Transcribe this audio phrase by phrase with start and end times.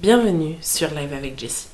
[0.00, 1.66] Bienvenue sur Live avec Jessie,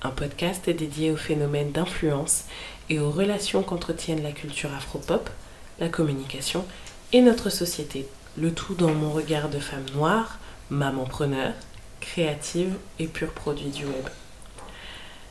[0.00, 2.44] un podcast dédié au phénomène d'influence
[2.88, 5.28] et aux relations qu'entretiennent la culture afro-pop,
[5.78, 6.64] la communication
[7.12, 8.08] et notre société,
[8.38, 10.38] le tout dans mon regard de femme noire,
[10.70, 11.52] maman preneur,
[12.00, 14.08] créative et pur produit du web.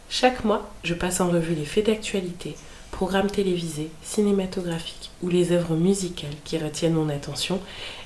[0.08, 2.56] Chaque mois, je passe en revue les faits d'actualité,
[2.92, 7.60] programmes télévisés, cinématographiques ou les œuvres musicales qui retiennent mon attention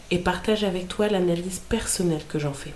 [0.09, 2.73] et partage avec toi l'analyse personnelle que j'en fais.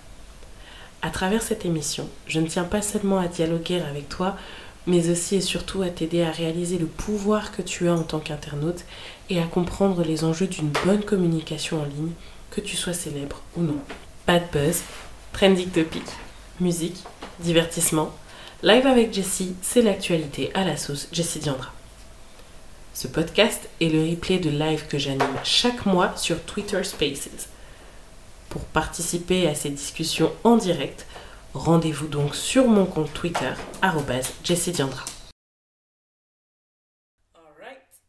[1.01, 4.35] À travers cette émission, je ne tiens pas seulement à dialoguer avec toi,
[4.85, 8.19] mais aussi et surtout à t'aider à réaliser le pouvoir que tu as en tant
[8.19, 8.83] qu'internaute
[9.29, 12.11] et à comprendre les enjeux d'une bonne communication en ligne,
[12.51, 13.77] que tu sois célèbre ou non.
[14.27, 14.81] Bad buzz,
[15.31, 16.03] trending topic,
[16.59, 17.03] musique,
[17.39, 18.11] divertissement.
[18.61, 21.71] Live avec Jessie, c'est l'actualité à la sauce Jessie Diandra.
[22.93, 27.47] Ce podcast est le replay de live que j'anime chaque mois sur Twitter Spaces.
[28.49, 31.05] Pour participer à ces discussions en direct,
[31.53, 33.53] rendez-vous donc sur mon compte Twitter,
[34.43, 35.05] @jessidiandra.
[37.35, 38.01] Alright,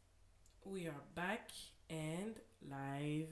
[0.64, 1.52] we are back
[1.90, 2.32] and
[2.62, 3.28] live.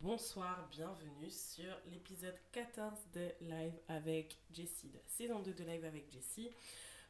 [0.00, 6.10] Bonsoir, bienvenue sur l'épisode 14 de Live avec Jessie, de saison 2 de Live avec
[6.10, 6.50] Jessie.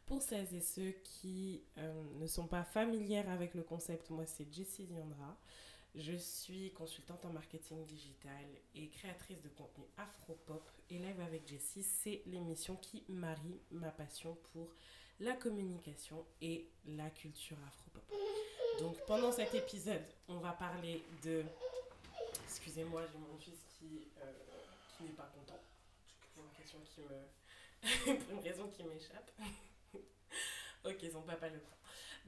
[0.06, 4.52] Pour celles et ceux qui euh, ne sont pas familières avec le concept, moi c'est
[4.52, 5.36] Jessie Diandra.
[5.98, 8.44] Je suis consultante en marketing digital
[8.74, 10.70] et créatrice de contenu afro-pop.
[10.90, 14.68] Et Live avec Jessie, c'est l'émission qui marie ma passion pour
[15.20, 18.04] la communication et la culture afro-pop.
[18.78, 21.44] Donc pendant cet épisode, on va parler de...
[22.44, 24.32] Excusez-moi, j'ai mon fils qui, euh,
[24.96, 25.58] qui n'est pas content.
[26.34, 28.16] Pour une, question qui me...
[28.26, 29.30] pour une raison qui m'échappe.
[30.84, 31.76] ok, son papa le prend.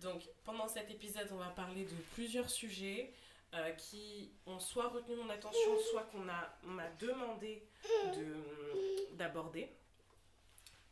[0.00, 3.12] Donc pendant cet épisode, on va parler de plusieurs sujets.
[3.54, 7.66] Euh, qui ont soit retenu mon attention, soit qu'on m'a demandé
[9.12, 9.72] d'aborder.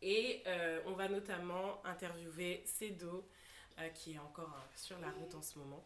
[0.00, 3.28] Et euh, on va notamment interviewer Cedo,
[3.78, 5.84] euh, qui est encore sur la route en ce moment.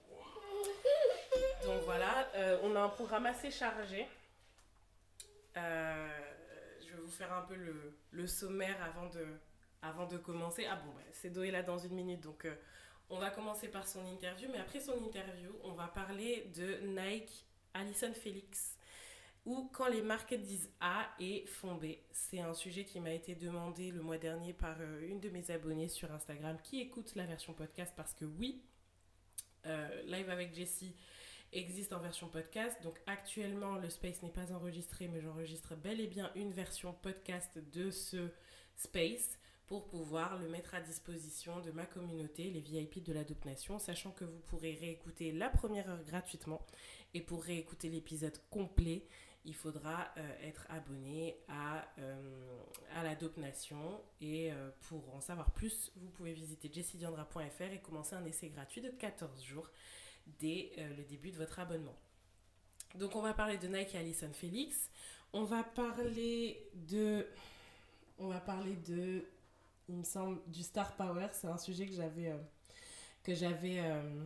[1.64, 2.30] Donc voilà,
[2.62, 4.06] on a un programme assez chargé.
[5.56, 9.26] je vais vous faire un peu le, le sommaire avant de,
[9.82, 10.66] avant de commencer.
[10.70, 11.02] Ah bon, bah,
[11.44, 12.46] est là dans une minute, donc
[13.10, 17.44] on va commencer par son interview, mais après son interview, on va parler de Nike
[17.74, 18.76] Alison Felix,
[19.44, 21.86] ou quand les marques disent A et font B.
[22.12, 25.50] C'est un sujet qui m'a été demandé le mois dernier par euh, une de mes
[25.50, 28.62] abonnées sur Instagram qui écoute la version podcast parce que oui,
[29.66, 30.94] euh, Live avec Jessie
[31.52, 32.80] existe en version podcast.
[32.82, 37.58] Donc actuellement, le space n'est pas enregistré, mais j'enregistre bel et bien une version podcast
[37.72, 38.30] de ce
[38.76, 39.38] space
[39.70, 44.10] pour pouvoir le mettre à disposition de ma communauté, les VIP de la Nation, sachant
[44.10, 46.66] que vous pourrez réécouter la première heure gratuitement.
[47.14, 49.06] Et pour réécouter l'épisode complet,
[49.44, 52.58] il faudra euh, être abonné à, euh,
[52.96, 54.02] à la Nation.
[54.20, 58.80] Et euh, pour en savoir plus, vous pouvez visiter jessidiandra.fr et commencer un essai gratuit
[58.80, 59.70] de 14 jours
[60.40, 61.94] dès le début de votre abonnement.
[62.96, 64.90] Donc on va parler de Nike et Alison Felix.
[65.32, 67.24] On va parler de...
[68.18, 69.24] On va parler de
[69.90, 71.28] il me semble, du star power.
[71.32, 72.38] C'est un sujet que j'avais, euh,
[73.24, 74.24] que euh,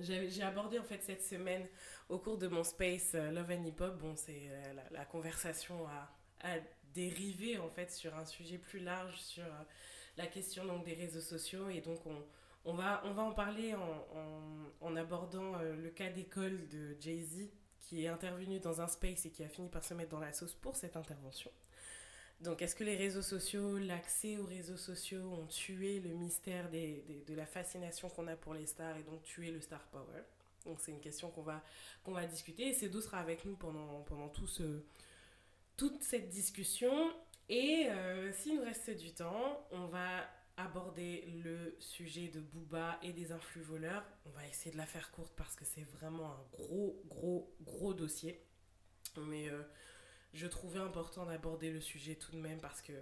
[0.00, 1.66] j'avais, j'ai abordé en fait cette semaine
[2.08, 3.98] au cours de mon space euh, Love and Hip Hop.
[3.98, 4.50] Bon, c'est
[4.90, 6.58] la, conversation a,
[6.94, 9.44] dérivé en fait sur un sujet plus large, sur
[10.16, 12.24] la question donc des réseaux sociaux et donc on,
[12.64, 17.50] on va, on va en parler en, en, en abordant le cas d'école de Jay-Z
[17.80, 20.32] qui est intervenu dans un space et qui a fini par se mettre dans la
[20.32, 21.50] sauce pour cette intervention.
[22.40, 27.24] Donc, est-ce que les réseaux sociaux, l'accès aux réseaux sociaux ont tué le mystère des,
[27.26, 30.22] de la fascination qu'on a pour les stars et donc tué le star power?
[30.66, 31.62] Donc, c'est une question qu'on va,
[32.06, 34.82] va discuter et Cédou sera avec nous pendant, pendant tout ce,
[35.76, 37.14] toute cette discussion.
[37.48, 43.12] Et euh, s'il nous reste du temps, on va aborder le sujet de Booba et
[43.12, 44.04] des influx voleurs.
[44.24, 47.94] On va essayer de la faire courte parce que c'est vraiment un gros, gros, gros
[47.94, 48.42] dossier.
[49.16, 49.62] Mais euh,
[50.32, 52.92] je trouvais important d'aborder le sujet tout de même parce que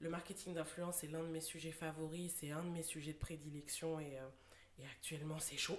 [0.00, 3.18] le marketing d'influence est l'un de mes sujets favoris, c'est un de mes sujets de
[3.18, 5.78] prédilection et, euh, actuellement c'est chaud.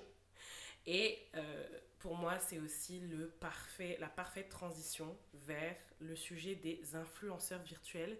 [0.85, 1.67] Et euh,
[1.99, 8.17] pour moi, c'est aussi le parfait, la parfaite transition vers le sujet des influenceurs virtuels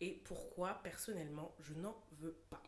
[0.00, 2.62] et pourquoi personnellement je n'en veux pas.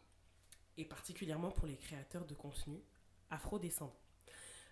[0.77, 2.83] Et particulièrement pour les créateurs de contenu
[3.31, 3.97] afro-descendants.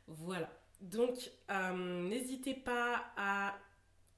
[0.07, 0.51] Voilà.
[0.81, 3.59] Donc, euh, n'hésitez pas à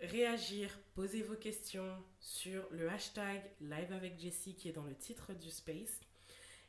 [0.05, 5.33] réagir, poser vos questions sur le hashtag Live avec Jessie qui est dans le titre
[5.35, 6.01] du space.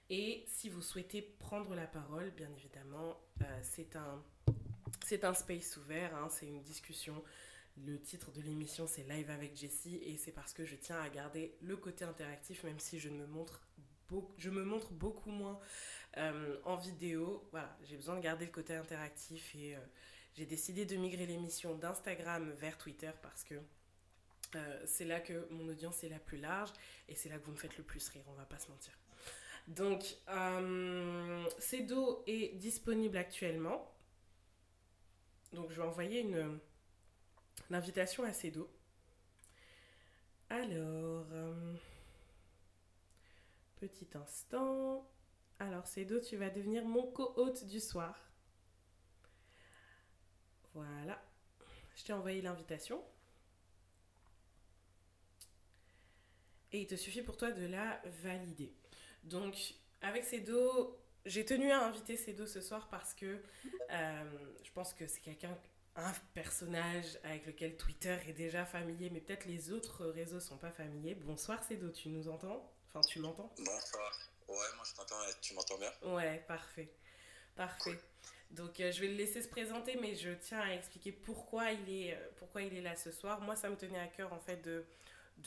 [0.10, 6.28] Et si vous souhaitez prendre la parole, bien évidemment, euh, c'est un, space ouvert, hein,
[6.30, 7.24] c'est une discussion
[7.78, 11.10] Le titre de l'émission c'est Live avec Jessie et c'est parce que je tiens à
[11.10, 13.62] garder le côté interactif même si je me montre
[14.08, 15.60] beaucoup, je me montre beaucoup moins
[16.18, 17.48] euh, en vidéo.
[17.52, 19.80] Voilà, j'ai besoin de garder le côté interactif et euh,
[20.36, 23.56] j'ai décidé de migrer l'émission d'Instagram vers Twitter parce que
[24.56, 26.72] euh, c'est là que mon audience est la plus large
[27.08, 28.94] et c'est là que vous me faites le plus rire, on va pas se mentir.
[29.68, 31.50] Donc, euh,
[32.28, 33.92] est disponible actuellement.
[35.54, 36.60] Donc, je vais envoyer une,
[37.72, 38.70] invitation à Cedo.
[40.50, 41.74] Alors, euh,
[43.78, 45.10] petit instant.
[45.60, 48.16] Alors, Cedo, tu vas devenir mon co-hôte du soir.
[50.76, 51.22] Voilà.
[51.96, 53.04] Je t'ai envoyé l'invitation.
[56.72, 58.74] Et il te suffit pour toi de la valider.
[59.24, 59.56] Donc,
[60.02, 63.42] avec Cedo, j'ai tenu à inviter Cedo ce soir parce que
[63.92, 65.58] euh, je pense que c'est quelqu'un,
[65.96, 70.72] un personnage avec lequel Twitter est déjà familier, mais peut-être les autres réseaux sont pas
[70.72, 71.16] familiers.
[71.16, 72.70] Bonsoir Cedo, tu nous entends?
[72.90, 73.54] Enfin, tu m'entends?
[73.58, 74.20] Bonsoir.
[74.50, 75.92] Ouais, moi je t'entends, tu m'entends bien?
[76.04, 76.92] Ouais, parfait.
[77.56, 77.98] Parfait.
[78.52, 81.90] Donc euh, je vais le laisser se présenter, mais je tiens à expliquer pourquoi il
[81.90, 83.42] est, euh, pourquoi il est là ce soir.
[83.42, 84.86] Moi, ça me tenait à cœur en fait de,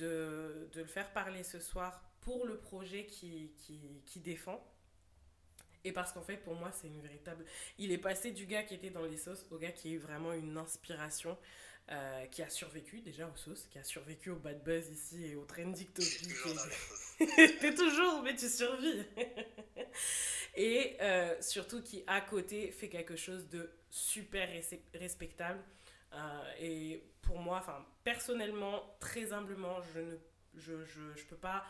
[0.01, 3.53] le faire parler ce soir pour le projet qui,
[4.05, 4.63] qui, défend.
[5.85, 7.45] Et parce qu'en fait, pour moi, c'est une véritable.
[7.79, 10.33] Il est passé du gars qui était dans les sauces au gars qui eu vraiment
[10.33, 11.39] une inspiration,
[11.91, 15.37] euh, qui a survécu déjà aux sauces, qui a survécu au bad buzz ici et
[15.37, 16.29] au trending topic.
[17.61, 19.05] T'es toujours, mais tu survis.
[20.57, 24.49] et euh, surtout qui, à côté, fait quelque chose de super
[24.95, 25.61] respectable.
[26.13, 27.65] Euh, et pour moi,
[28.05, 30.17] personnellement, très humblement, je ne
[30.57, 31.65] je, je, je peux pas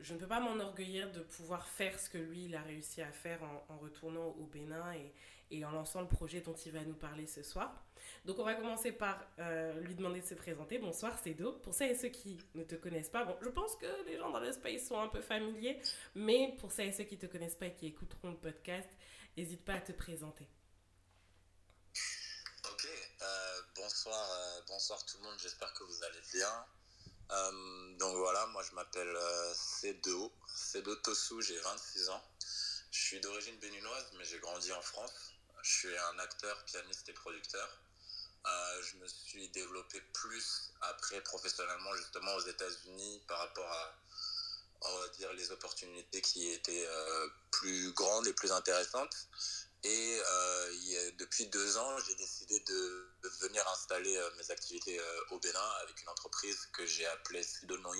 [0.00, 3.12] je ne peux pas m'enorgueillir de pouvoir faire ce que lui, il a réussi à
[3.12, 5.12] faire en, retournant au Bénin et,
[5.50, 7.84] et, en lançant le projet dont il va nous parler ce soir.
[8.24, 10.78] Donc on va commencer par euh, lui demander de se présenter.
[10.78, 11.52] Bonsoir Cédo.
[11.52, 14.30] Pour celles et ceux qui ne te connaissent pas, bon, je pense que les gens
[14.30, 15.80] dans le space sont un peu familiers,
[16.14, 18.88] mais pour celles et ceux qui ne te connaissent pas et qui écouteront le podcast,
[19.36, 20.48] n'hésite pas à te présenter.
[22.70, 22.88] Ok,
[23.22, 26.66] euh, bonsoir, euh, bonsoir tout le monde, j'espère que vous allez bien.
[27.30, 32.22] Euh, donc voilà, moi je m'appelle euh, Cedo, Cedo Tosu, j'ai 26 ans.
[32.90, 35.32] Je suis d'origine béninoise, mais j'ai grandi en France.
[35.62, 37.68] Je suis un acteur, pianiste et producteur.
[38.46, 43.94] Euh, je me suis développé plus après professionnellement justement aux États-Unis par rapport à
[44.82, 49.16] on va dire les opportunités qui étaient euh, plus grandes et plus intéressantes.
[49.84, 53.10] Et euh, depuis deux ans, j'ai décidé de,
[53.42, 57.76] venir installer euh, mes activités euh, au Bénin avec une entreprise que j'ai appelée Sedo
[57.78, 57.96] Noi,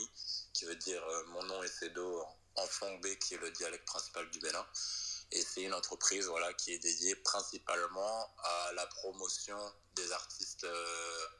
[0.55, 2.23] qui veut dire mon nom est Sedo
[2.55, 4.67] en, en qui est le dialecte principal du Bénin.
[5.33, 9.59] Et c'est une entreprise voilà, qui est dédiée principalement à la promotion
[9.95, 10.67] des artistes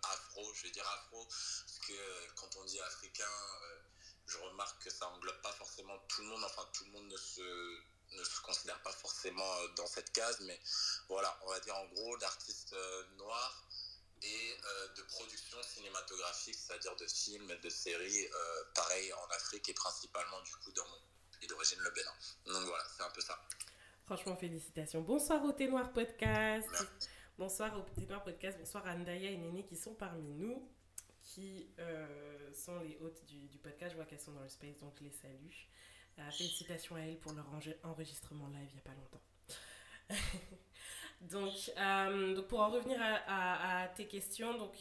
[0.03, 0.53] afro.
[0.55, 3.31] Je vais dire afro, parce que quand on dit africain,
[4.27, 6.45] je remarque que ça englobe pas forcément tout le monde.
[6.45, 7.79] Enfin, tout le monde ne se
[8.13, 10.59] ne se considère pas forcément dans cette case, mais
[11.09, 13.65] voilà, on va dire en gros d'artistes euh, noirs
[14.23, 19.75] et euh, de production cinématographique, c'est-à-dire de films de séries, euh, pareil en Afrique et
[19.75, 22.15] principalement du coup dans mon pays d'origine, le Bénin.
[22.47, 23.39] Donc voilà, c'est un peu ça.
[24.05, 25.01] Franchement, félicitations.
[25.01, 26.69] Bonsoir au Thé Noir Podcast.
[26.71, 26.87] Merci.
[27.39, 28.59] Bonsoir au Thé Noir Podcast.
[28.59, 30.71] Bonsoir à Ndaya et Néné qui sont parmi nous,
[31.23, 33.93] qui euh, sont les hôtes du, du podcast.
[33.93, 35.51] Je vois qu'elles sont dans le space, donc les salue.
[36.19, 37.47] Euh, félicitations à elle pour leur
[37.83, 39.23] enregistrement live il n'y a pas longtemps.
[41.23, 44.77] donc, euh, donc, pour en revenir à, à, à, tes questions, donc,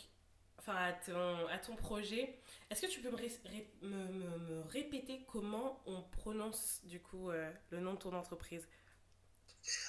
[0.59, 3.31] enfin à ton, à ton projet, est-ce que tu peux me, ré,
[3.81, 8.67] me, me, me, répéter comment on prononce du coup euh, le nom de ton entreprise?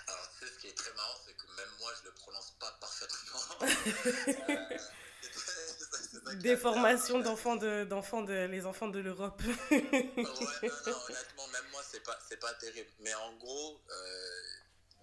[0.06, 2.14] Alors, tu sais, ce qui est très marrant, c'est que même moi, je ne le
[2.14, 3.40] prononce pas parfaitement.
[4.48, 4.78] Euh,
[6.36, 9.40] des formations d'enfants de, d'enfants de les enfants de l'Europe.
[9.70, 12.90] ouais, non, non, honnêtement, même moi, c'est pas, c'est pas terrible.
[13.00, 14.40] Mais en gros, euh,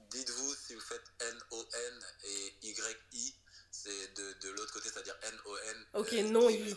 [0.09, 3.35] dites-vous si vous faites N-O-N et Y-I,
[3.71, 5.85] c'est de, de l'autre côté, c'est-à-dire N-O-N.
[5.93, 6.75] Ok, euh, non I.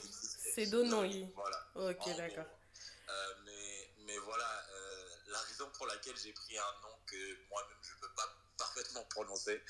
[0.54, 1.26] C'est do non I.
[1.34, 1.90] Voilà.
[1.90, 2.46] Ok, d'accord.
[3.08, 7.76] Euh, mais, mais voilà, euh, la raison pour laquelle j'ai pris un nom que moi-même
[7.82, 9.62] je peux pas parfaitement prononcé.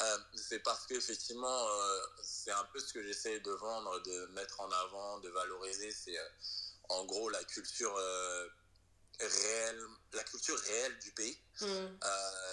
[0.00, 2.00] Euh, c'est parce qu'effectivement, euh,
[2.44, 5.92] c'est un peu ce que j'essaie de vendre, de mettre en avant, de valoriser.
[5.92, 6.28] C'est euh,
[6.88, 7.94] en gros la culture
[9.18, 11.38] réelle, la culture réelle du pays.
[11.60, 11.98] Mm.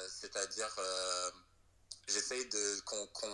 [0.09, 0.75] C'est-à-dire,
[2.07, 3.27] j'essaie de qu'on qu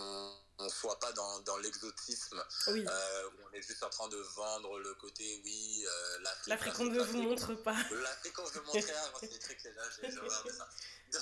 [0.63, 2.86] ne soit pas dans, dans l'exotisme oui.
[2.88, 6.79] euh, où on est juste en train de vendre le côté oui euh, l'Afrique l'Afrique
[6.79, 10.17] on ne vous montre pas l'Afrique on veut montrer ah, c'est des trucs là j'ai
[10.17, 10.69] horreur de ça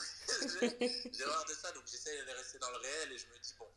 [1.12, 3.54] j'ai horreur de ça donc j'essaie de rester dans le réel et je me dis
[3.58, 3.68] bon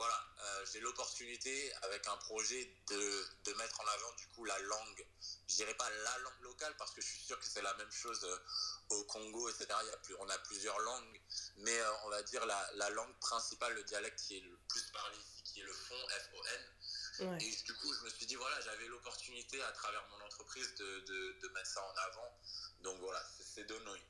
[0.00, 4.58] voilà, euh, j'ai l'opportunité avec un projet de, de, mettre en avant du coup la
[4.60, 5.06] langue.
[5.46, 7.92] Je dirais pas la langue locale parce que je suis sûr que c'est la même
[7.92, 9.66] chose euh, au Congo, etc.
[9.82, 11.20] Il y a plus, on a plusieurs langues,
[11.58, 14.84] mais euh, on va dire la, la, langue principale, le dialecte qui est le plus
[14.90, 17.28] parlé ici, qui est le fond, F-O-N.
[17.28, 17.44] Ouais.
[17.44, 21.00] Et du coup, je me suis dit, voilà, j'avais l'opportunité à travers mon entreprise de,
[21.00, 22.38] de, de, mettre ça en avant.
[22.80, 23.22] Donc voilà,
[23.54, 24.00] c'est Donoï.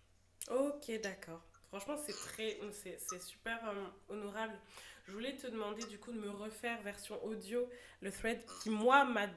[0.50, 1.42] Ok, d'accord.
[1.70, 2.60] Franchement, c'est très,
[3.08, 3.60] c'est super
[4.08, 4.56] honorable.
[5.06, 7.68] Je voulais te demander du coup de me refaire version audio
[8.00, 9.28] le thread qui moi m'a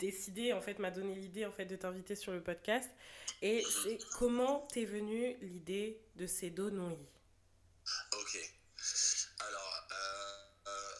[0.00, 2.90] décidé en fait m'a donné l'idée en fait de t'inviter sur le podcast
[3.42, 6.98] et c'est comment t'es venue l'idée de ces dos non
[8.12, 8.38] Ok.
[9.40, 10.94] Alors euh, euh,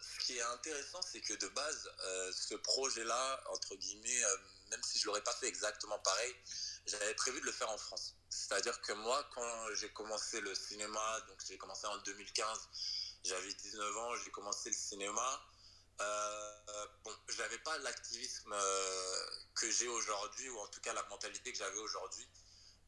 [0.00, 4.22] ce qui est intéressant c'est que de base euh, ce projet là entre guillemets
[4.70, 6.34] même si je l'aurais pas fait exactement pareil
[6.86, 8.16] j'avais prévu de le faire en France.
[8.30, 12.68] C'est-à-dire que moi quand j'ai commencé le cinéma donc j'ai commencé en 2015
[13.24, 15.42] j'avais 19 ans, j'ai commencé le cinéma.
[16.00, 21.52] Euh, bon, j'avais pas l'activisme euh, que j'ai aujourd'hui, ou en tout cas la mentalité
[21.52, 22.26] que j'avais aujourd'hui.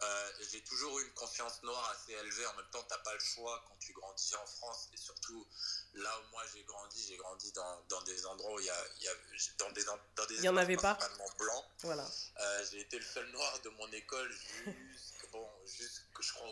[0.02, 2.46] Euh, j'ai toujours eu une conscience noire assez élevée.
[2.46, 4.88] En même temps, t'as pas le choix quand tu grandis en France.
[4.94, 5.46] Et surtout,
[5.94, 8.86] là où moi j'ai grandi, j'ai grandi dans, dans, des endroits où il y a,
[9.02, 9.12] y a,
[9.58, 10.98] dans des, dans des y en avait pas
[11.38, 11.64] blancs.
[11.82, 12.08] Voilà.
[12.40, 16.48] Euh, j'ai été le seul noir de mon école jusqu'à, bon, jusqu', je crois,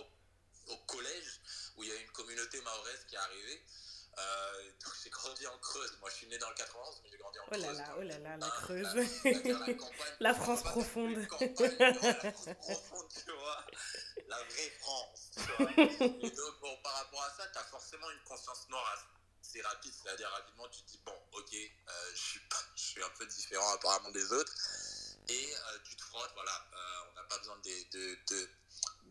[0.69, 1.41] au collège
[1.77, 3.63] où il y a une communauté mahoraise qui est arrivée.
[4.19, 4.71] Euh,
[5.05, 5.97] j'ai grandi en Creuse.
[6.01, 7.63] Moi, je suis né dans le 91, mais j'ai grandi en oh Creuse.
[7.63, 8.95] Là là, oh là là, la Creuse.
[10.21, 11.17] La, France profonde.
[11.17, 13.67] La France profonde, tu vois.
[14.27, 15.73] La vraie France, tu vois.
[15.77, 19.07] Et donc, bon, par rapport à ça, tu as forcément une conscience noire
[19.41, 19.93] assez rapide.
[20.03, 23.27] C'est-à-dire, rapidement, tu te dis, bon, ok, euh, je, suis pas, je suis un peu
[23.27, 24.53] différent apparemment des autres.
[25.29, 26.65] Et euh, tu te frottes, voilà.
[27.11, 28.51] On n'a pas besoin de, de, de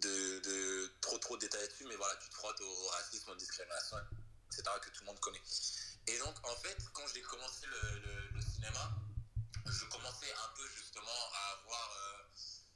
[0.01, 3.98] de, de, trop trop détailler dessus, mais voilà, tu te frottes au, racisme, aux discriminations,
[4.51, 5.42] etc., que tout le monde connaît.
[6.08, 8.92] Et donc, en fait, quand j'ai commencé le, le, cinéma,
[9.66, 12.24] je commençais un peu justement à avoir euh,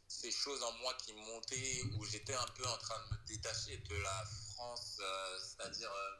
[0.08, 3.78] ces choses en moi qui montaient, où j'étais un peu en train de me détacher
[3.78, 6.16] de la France, euh, c'est-à-dire euh,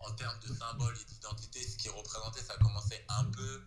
[0.00, 3.64] en termes de symboles et d'identité, ce qui représentait, ça commençait un peu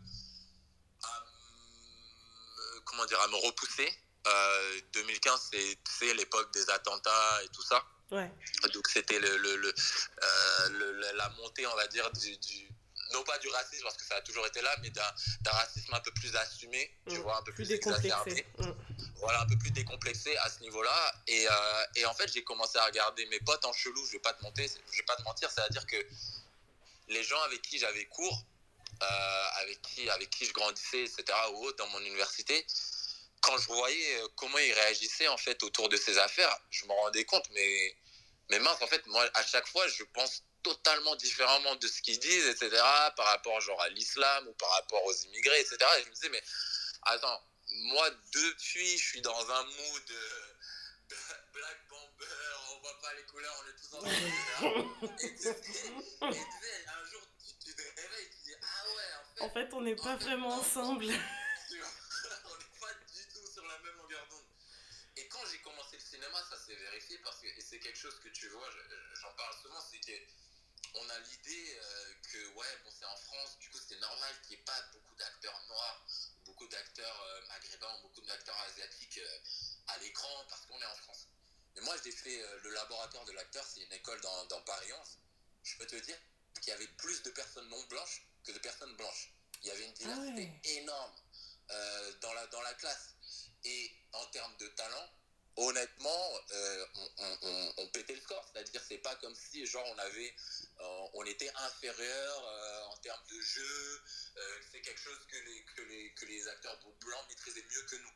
[2.86, 3.90] comment dire, à me repousser.
[4.94, 7.84] 2015, euh, c'est l'époque des attentats et tout ça.
[8.12, 8.32] Ouais.
[8.74, 9.74] Donc c'était le, le, le,
[10.24, 12.70] euh, la montée, on va dire, du, du,
[13.12, 16.00] non pas du racisme, parce que ça a toujours été là, mais d'un racisme un
[16.00, 17.22] peu plus assumé, tu mmh.
[17.22, 18.46] vois, un peu plus, plus exacerbé.
[18.60, 18.72] Mmh.
[19.16, 21.16] Voilà, un peu plus décomplexé à ce niveau-là.
[21.28, 24.20] Et, euh, et, en fait, j'ai commencé à regarder mes potes en chelou, je vais
[24.20, 25.98] pas te mentir, je vais pas te mentir, c'est-à-dire que
[27.08, 28.46] les gens avec qui j'avais cours,
[29.62, 32.66] avec, qui, avec qui je grandissais, etc., ou autre, dans mon université,
[33.44, 36.94] quand je voyais euh, comment ils réagissaient en fait autour de ces affaires, je me
[36.94, 37.98] rendais compte, mais,
[38.50, 42.20] mais mince, en fait, moi, à chaque fois, je pense totalement différemment de ce qu'ils
[42.20, 42.70] disent, etc.,
[43.18, 45.78] par rapport genre à l'islam ou par rapport aux immigrés, etc.
[46.00, 46.42] Et je me disais, mais
[47.02, 51.16] attends, moi, depuis, je suis dans un mood de
[51.54, 52.26] Black Bomber,
[52.72, 55.54] on voit pas les couleurs, on est tous ensemble, etc.
[56.22, 59.44] Et, et, et, un jour, tu, tu te réveilles, tu dis, ah ouais, en fait...
[59.44, 61.08] En fait, on n'est pas vraiment ensemble.
[66.50, 68.70] Ça s'est vérifié parce que, c'est quelque chose que tu vois,
[69.22, 73.70] j'en parle souvent, c'est qu'on a l'idée euh, que, ouais, bon, c'est en France, du
[73.70, 76.06] coup, c'est normal qu'il n'y ait pas beaucoup d'acteurs noirs,
[76.46, 79.40] beaucoup d'acteurs euh, maghrébins, beaucoup d'acteurs asiatiques euh,
[79.88, 81.28] à l'écran parce qu'on est en France.
[81.76, 85.20] Mais moi, j'ai fait le laboratoire de l'acteur, c'est une école dans, dans Paris 11.
[85.64, 86.18] Je peux te dire
[86.62, 89.34] qu'il y avait plus de personnes non blanches que de personnes blanches.
[89.64, 90.62] Il y avait une diversité ah ouais.
[90.66, 91.16] énorme
[92.22, 93.16] dans, la, dans la classe.
[93.64, 95.10] Et en termes de talent,
[95.58, 96.86] honnêtement, euh,
[97.78, 98.44] on, pétait le score.
[98.52, 100.36] C'est-à-dire, c'est pas comme si, genre, on avait,
[100.80, 104.02] euh, on était inférieur euh, en termes de jeu.
[104.72, 108.14] C'est quelque chose que les, que les, que les acteurs blancs maîtrisaient mieux que nous.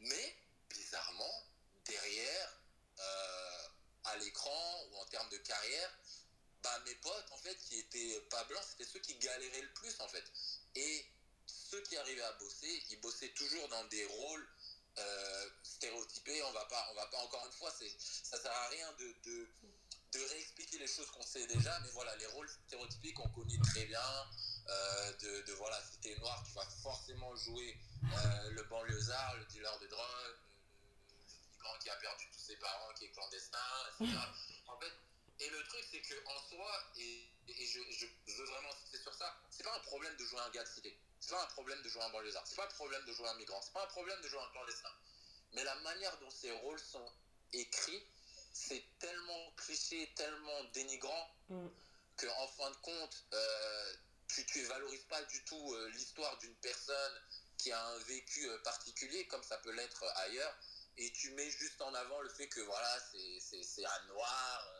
[0.00, 0.36] Mais,
[0.68, 1.44] bizarrement,
[1.86, 2.60] derrière,
[4.04, 5.98] à l'écran ou en termes de carrière,
[6.62, 9.94] bah, mes potes, en fait, qui étaient pas blancs, c'était ceux qui galéraient le plus,
[10.00, 10.24] en fait.
[10.74, 11.06] Et
[11.46, 14.48] ceux qui arrivaient à bosser, ils bossaient toujours dans des rôles
[14.98, 18.68] euh, stéréotypé, on va pas, on va pas encore une fois, c'est, ça sert à
[18.68, 19.48] rien de, de,
[20.12, 23.84] de réexpliquer les choses qu'on sait déjà, mais voilà, les rôles stéréotypiques qu'on connaît très
[23.84, 24.00] bien,
[24.68, 29.44] euh, de, de, voilà, si t'es noir, tu vas forcément jouer euh, le banlieusard, le
[29.46, 30.36] dealer de drogue,
[31.08, 33.58] le, le qui a perdu tous ses parents, qui est clandestin,
[34.00, 34.18] etc.
[34.68, 34.92] En fait,
[35.38, 39.36] et le truc, c'est qu'en soi, et, et je, je, veux vraiment insister sur ça,
[39.50, 40.98] c'est pas un problème de jouer un gars de cité.
[41.26, 42.46] C'est pas un problème de jouer un banlieusard.
[42.46, 43.60] C'est pas un problème de jouer un migrant.
[43.60, 44.92] C'est pas un problème de jouer un clandestin.
[45.54, 47.10] Mais la manière dont ces rôles sont
[47.52, 48.06] écrits,
[48.52, 51.66] c'est tellement cliché, tellement dénigrant, mm.
[52.16, 53.94] que en fin de compte, euh,
[54.28, 57.20] tu ne valorises pas du tout euh, l'histoire d'une personne
[57.58, 60.56] qui a un vécu euh, particulier, comme ça peut l'être ailleurs,
[60.96, 63.00] et tu mets juste en avant le fait que voilà,
[63.40, 64.72] c'est un noir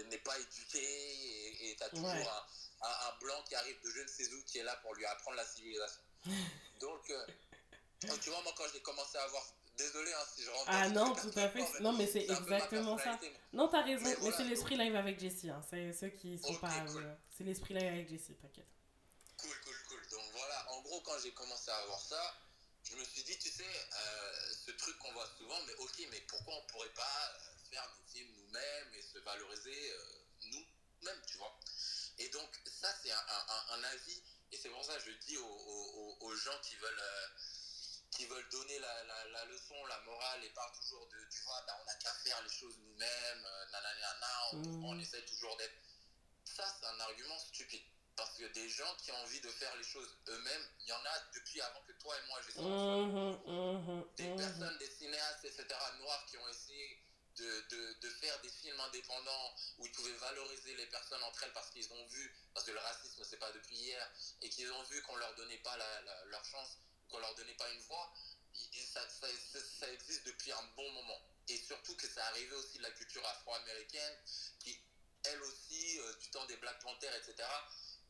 [0.00, 2.46] qui n'est pas éduqué, et tu as toujours un,
[2.80, 5.36] un, blanc qui arrive de je ne sais où, qui est là pour lui apprendre
[5.36, 6.02] la civilisation.
[6.80, 7.12] Donc,
[8.20, 9.44] tu vois, moi, quand j'ai commencé à avoir
[9.78, 10.64] Désolé hein, si je rentre.
[10.66, 11.80] Ah non, tout à fait.
[11.80, 13.18] Non, mais c'est exactement ça.
[13.52, 14.04] Non, t'as raison.
[14.04, 15.48] Mais, c'est l'esprit live avec Jessie.
[15.48, 15.62] Hein.
[15.70, 16.84] C'est ceux qui sont pas.
[16.96, 18.66] Euh, c'est l'esprit live avec Jessie, t'inquiète.
[19.36, 20.08] Cool, cool, cool.
[20.10, 22.34] Donc voilà, en gros, quand j'ai commencé à avoir ça,
[22.82, 26.20] je me suis dit, tu sais, euh, ce truc qu'on voit souvent, mais ok, mais
[26.26, 29.92] pourquoi on pourrait pas euh, faire des films nous-mêmes et se valoriser
[30.50, 31.56] nous-mêmes, tu vois?
[32.18, 33.24] Et donc, ça, c'est un,
[33.70, 34.22] un, avis.
[34.50, 37.02] Et c'est pour ça que je dis aux, aux, aux gens qui veulent
[38.10, 41.62] qui veulent donner la, la, la, leçon, la morale et parlent toujours de, tu vois,
[41.66, 44.84] bah, on n'a qu'à faire les choses nous-mêmes, euh, nanana, on, mmh.
[44.84, 45.74] on essaie toujours d'être.
[46.44, 47.82] Ça, c'est un argument stupide.
[48.16, 51.04] Parce que des gens qui ont envie de faire les choses eux-mêmes, il y en
[51.04, 55.66] a depuis avant que toi et moi, j'ai mmh, mmh, Des personnes, des cinéastes, etc.,
[56.00, 57.00] noirs qui ont essayé
[57.38, 61.52] de, de, de, faire des films indépendants où ils pouvaient valoriser les personnes entre elles
[61.52, 64.10] parce qu'ils ont vu, parce que le racisme, c'est pas depuis hier,
[64.42, 66.78] et qu'ils ont vu qu'on leur donnait pas la, leur chance
[67.08, 68.12] qu'on leur donnait pas une voix,
[68.92, 71.20] ça, ça, existe depuis un bon moment.
[71.48, 74.18] Et surtout que ça arrivait aussi de la culture afro-américaine,
[74.58, 74.78] qui,
[75.24, 77.48] elle aussi, euh, du temps des Black Panthers, etc.,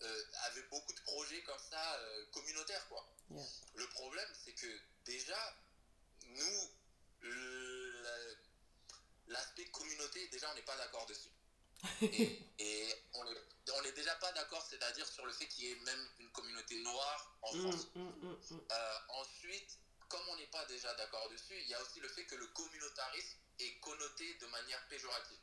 [0.02, 3.08] euh, avait beaucoup de projets comme ça, euh, communautaires, quoi.
[3.74, 5.56] Le problème, c'est que déjà,
[6.24, 6.70] nous,
[9.28, 11.30] l'aspect communauté, déjà, on n'est pas d'accord dessus.
[12.58, 13.36] et, on n'est
[13.74, 16.80] on est déjà pas d'accord, c'est-à-dire sur le fait qu'il y ait même une communauté
[16.82, 17.88] noire en mm, France.
[17.94, 22.00] Mm, mm, euh, ensuite, comme on n'est pas déjà d'accord dessus, il y a aussi
[22.00, 25.38] le fait que le communautarisme est connoté de manière péjorative.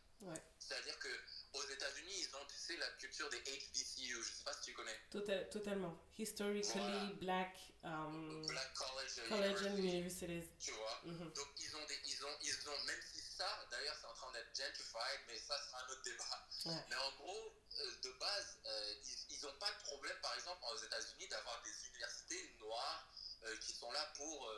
[0.58, 1.10] C'est-à-dire que
[1.54, 4.24] aux États-Unis, ils ont, tu sais, la culture des HBCU.
[4.24, 5.00] Je sais pas si tu connais.
[5.12, 5.98] Total, totalement.
[6.18, 10.48] Historically black, um, black college, college and universities.
[10.60, 11.02] Tu vois?
[11.06, 11.34] Mm-hmm.
[11.34, 14.32] Donc ils ont des, ils ont, ils ont, même si ça, d'ailleurs, c'est en train
[14.32, 16.48] d'être gentrified, mais ça sera un autre débat.
[16.90, 18.96] Mais en gros, euh, de base, euh,
[19.30, 23.10] ils n'ont pas de problème, par exemple, aux États-Unis, d'avoir des universités noires
[23.44, 24.52] euh, qui sont là pour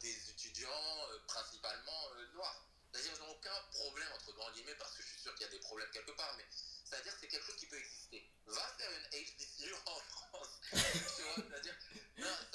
[0.00, 2.66] des étudiants principalement noirs.
[2.90, 5.48] C'est-à-dire qu'ils n'ont aucun problème, entre grands guillemets, parce que je suis sûr qu'il y
[5.48, 6.44] a des problèmes quelque part, mais
[6.84, 8.26] c'est-à-dire que c'est quelque chose qui peut exister.
[8.46, 10.60] Va faire une HBCU en France.
[10.72, 11.76] tu vois, c'est-à-dire...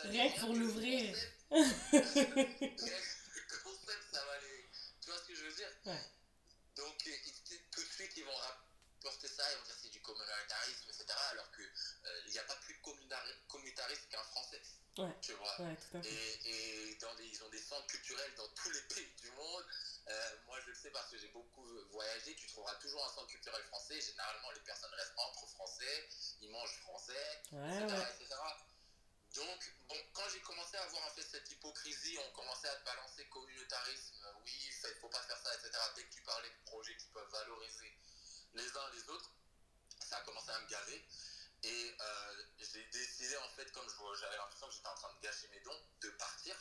[0.03, 1.15] Rien que pour l'ouvrir.
[5.65, 6.11] dire ouais.
[6.75, 6.97] Donc,
[7.71, 11.05] tout de suite, ils vont rapporter ça, ils vont dire c'est du communautarisme, etc.
[11.31, 11.65] Alors qu'il
[12.31, 14.61] n'y euh, a pas plus communautarisme qu'un français.
[14.97, 15.13] Ouais.
[15.21, 16.09] Tu vois ouais, tout à fait.
[16.09, 19.65] Et, et dans ils ont des centres culturels dans tous les pays du monde.
[20.07, 22.35] Euh, moi, je le sais parce que j'ai beaucoup voyagé.
[22.35, 23.99] Tu trouveras toujours un centre culturel français.
[23.99, 26.09] Généralement, les personnes restent entre français,
[26.41, 28.35] ils mangent français, etc., etc.
[29.35, 32.85] Donc, bon, quand j'ai commencé à voir en fait cette hypocrisie, on commençait à te
[32.85, 35.71] balancer communautarisme, euh, oui, il faut pas faire ça, etc.
[35.95, 37.97] Dès que tu parlais de projets qui peuvent valoriser
[38.53, 39.31] les uns les autres,
[39.99, 41.05] ça a commencé à me gaver.
[41.63, 43.85] Et euh, j'ai décidé, en fait, comme
[44.21, 46.55] j'avais l'impression que j'étais en train de gâcher mes dons, de partir.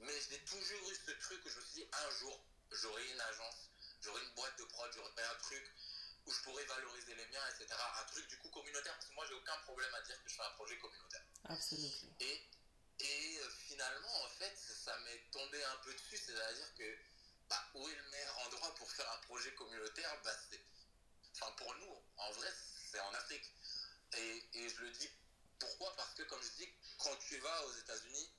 [0.00, 3.20] Mais j'ai toujours eu ce truc où je me suis dit, un jour, j'aurai une
[3.20, 3.70] agence,
[4.02, 5.72] j'aurai une boîte de prod, j'aurai un truc
[6.26, 7.74] où je pourrais valoriser les miens, etc.
[8.00, 10.34] Un truc du coup communautaire, parce que moi j'ai aucun problème à dire que je
[10.34, 11.25] fais un projet communautaire.
[11.48, 11.90] Absolument.
[12.20, 12.40] Et,
[13.00, 16.96] et euh, finalement, en fait, ça m'est tombé un peu dessus, c'est-à-dire que
[17.48, 20.20] bah, où est le meilleur endroit pour faire un projet communautaire?
[20.24, 20.32] Bah,
[21.38, 22.48] Enfin, pour nous, en vrai,
[22.90, 23.44] c'est en Afrique.
[24.16, 25.10] Et, et, je le dis
[25.58, 25.94] pourquoi?
[25.96, 28.30] Parce que, comme je dis, quand tu vas aux États-Unis,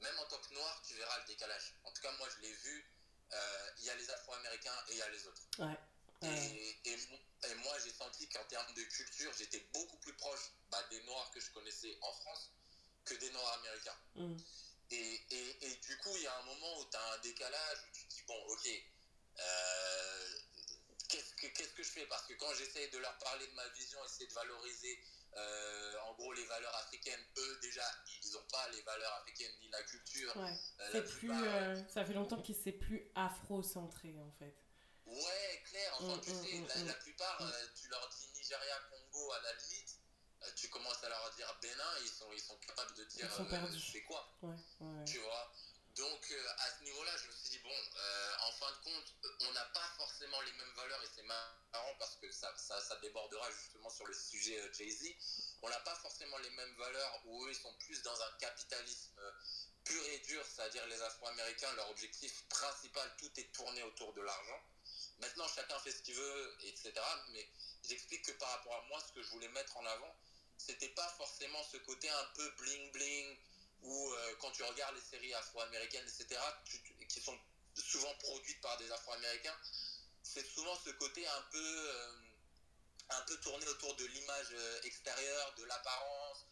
[0.00, 1.74] même en tant que noir, tu verras le décalage.
[1.84, 2.92] En tout cas, moi, je l'ai vu.
[3.32, 5.42] Euh, il y a les Afro-Américains et il y a les autres.
[5.58, 5.76] Ouais.
[6.22, 11.02] Et, et, moi, j'ai senti qu'en termes de culture, j'étais beaucoup plus proche bah, des
[11.04, 12.52] Noirs que je connaissais en France
[13.04, 13.98] que des Noirs américains.
[14.14, 14.36] Mm.
[14.90, 17.92] Et, et, du coup, il y a un moment où tu as un décalage, où
[17.92, 18.68] tu te dis, bon, ok,
[19.38, 20.38] euh,
[21.08, 22.06] qu'est-ce que, qu'est-ce que je fais?
[22.06, 25.00] Parce que quand j'essaie de leur parler de ma vision, essayer de valoriser
[25.36, 27.84] euh, en gros les valeurs africaines, eux déjà,
[28.22, 30.36] ils n'ont pas les valeurs africaines ni la culture.
[30.36, 30.54] Ouais.
[30.80, 34.56] Euh, plus, ça fait longtemps qu'ils c'est plus afro-centré en fait.
[35.04, 35.96] Ouais, clair.
[36.00, 39.40] Enfin, mm, tu mm, sais, mm, la, plupart, euh, tu leur dis Nigeria, Congo, à
[39.42, 39.85] la limite,
[40.56, 44.02] tu commences à leur dire Bénin, ils sont, ils sont capables de dire euh, c'est
[44.02, 44.26] quoi.
[44.42, 45.04] Ouais, ouais.
[45.04, 45.52] Tu vois?
[45.94, 49.14] Donc à ce niveau-là, je me suis dit, bon, en fin de compte,
[49.48, 52.96] on n'a pas forcément les mêmes valeurs et c'est marrant parce que ça, ça, ça,
[52.96, 55.14] débordera justement sur le sujet Jay-Z.
[55.62, 59.22] On n'a pas forcément les mêmes valeurs où eux, ils sont plus dans un capitalisme
[59.86, 64.60] pur et dur, c'est-à-dire les Afro-Américains, leur objectif principal, tout est tourné autour de l'argent.
[65.18, 66.92] Maintenant, chacun fait ce qu'il veut, etc.
[67.30, 67.48] Mais
[67.88, 70.14] j'explique que par rapport à moi, ce que je voulais mettre en avant,
[70.58, 73.36] c'était pas forcément ce côté un peu bling-bling,
[73.82, 76.40] où euh, quand tu regardes les séries afro-américaines, etc.,
[77.08, 77.38] qui sont
[77.74, 79.56] souvent produites par des afro-américains,
[80.22, 82.12] c'est souvent ce côté un peu, euh,
[83.10, 86.46] un peu tourné autour de l'image euh, extérieure, de l'apparence,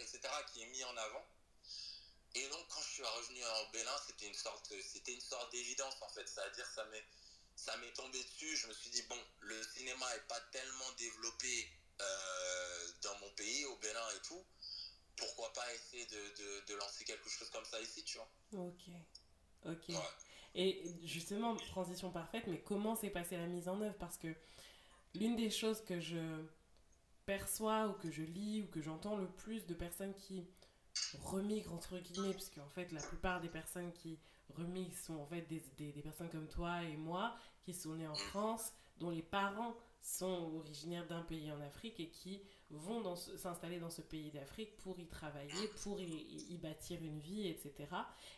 [0.00, 0.20] etc.,
[0.50, 1.26] qui est mis en avant.
[2.34, 4.72] Et donc, quand je suis revenu en Bénin, c'était une sorte,
[5.20, 6.26] sorte d'évidence, en fait.
[6.26, 7.04] C'est-à-dire, ça m'est,
[7.54, 8.56] ça m'est tombé dessus.
[8.56, 11.70] Je me suis dit, bon, le cinéma n'est pas tellement développé
[13.02, 14.44] dans mon pays, au Bénin et tout
[15.18, 18.30] pourquoi pas essayer de, de, lancer quelque chose comme ça ici, tu vois.
[18.66, 18.90] Ok.
[19.66, 19.96] Ok.
[20.54, 23.96] Et justement, transition parfaite, mais comment s'est passée la mise en œuvre?
[23.98, 24.34] Parce que
[25.14, 26.44] l'une des choses que je
[27.26, 30.46] perçois ou que je lis ou que j'entends le plus de personnes qui
[31.20, 34.18] remigrent entre guillemets, parce qu'en fait la plupart des personnes qui
[34.56, 38.08] remigrent sont en fait des, des, des personnes comme toi et moi qui sont nées
[38.08, 38.28] en mm.
[38.30, 43.90] France, dont les parents sont originaires d'un pays en Afrique et qui vont s'installer dans
[43.90, 47.88] ce pays d'Afrique pour y travailler, pour y, bâtir une vie, etc.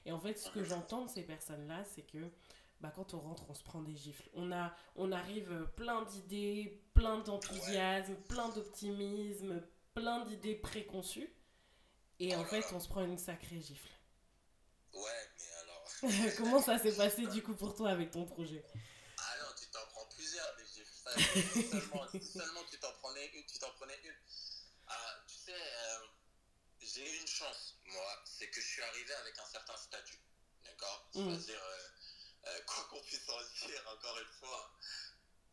[0.06, 2.30] Et en fait, ce que j'entends de ces personnes-là, c'est que
[2.80, 4.28] bah, quand on rentre, on se prend des gifles.
[4.34, 9.62] On, a, on arrive plein d'idées, plein d'enthousiasme, plein d'optimisme,
[9.94, 11.30] plein d'idées préconçues.
[12.20, 13.88] Et en fait, on se prend une sacrée gifle.
[14.94, 15.00] Ouais,
[15.38, 16.34] mais alors.
[16.38, 18.64] Comment ça s'est passé du coup pour toi avec ton projet?
[21.18, 24.16] Seulement, seulement tu t'en prenais une, tu t'en prenais une.
[24.86, 26.06] Ah, tu sais, euh,
[26.80, 30.20] j'ai eu une chance, moi, c'est que je suis arrivé avec un certain statut.
[30.64, 31.10] D'accord?
[31.14, 31.30] Mm.
[31.30, 31.88] C'est-à-dire, euh,
[32.46, 34.72] euh, quoi qu'on puisse en dire, encore une fois,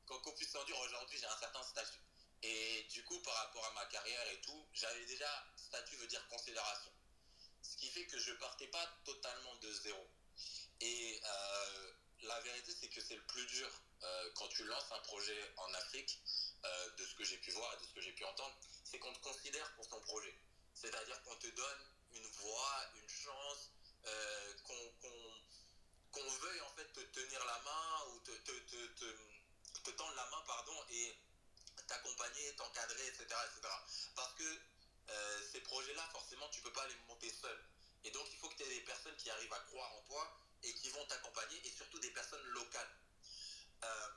[0.06, 2.02] quoi qu'on puisse en dire, aujourd'hui, j'ai un certain statut.
[2.44, 6.26] Et du coup, par rapport à ma carrière et tout, j'avais déjà, statut veut dire
[6.28, 6.92] considération.
[7.62, 10.10] Ce qui fait que je partais pas totalement de zéro.
[10.80, 11.22] Et
[12.24, 13.70] la vérité, c'est que c'est le plus dur
[14.04, 16.20] euh, quand tu lances un projet en Afrique,
[16.66, 19.00] euh, de ce que j'ai pu voir et de ce que j'ai pu entendre, c'est
[19.00, 20.34] qu'on te considère pour ton projet.
[20.74, 21.82] C'est-à-dire qu'on te donne
[22.14, 23.72] une voix, une chance,
[24.06, 24.54] euh,
[26.12, 30.26] qu'on veuille en fait te tenir la main ou te, te, te, te tendre la
[30.30, 31.16] main pardon, et
[31.88, 33.74] t'accompagner, t'encadrer, etc., etc.
[34.16, 34.60] Parce que
[35.52, 37.58] ces projets-là, forcément, tu ne peux pas les monter seul.
[38.04, 40.47] Et donc, il faut que tu aies des personnes qui arrivent à croire en toi
[40.64, 42.96] et qui vont t'accompagner, et surtout des personnes locales.
[43.84, 44.08] Euh,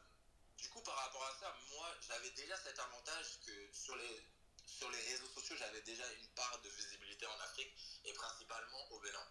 [0.56, 4.26] du coup, par rapport à ça, moi, j'avais déjà cet avantage que sur les,
[4.66, 7.72] sur les réseaux sociaux, j'avais déjà une part de visibilité en Afrique
[8.04, 9.26] et principalement au Bénin.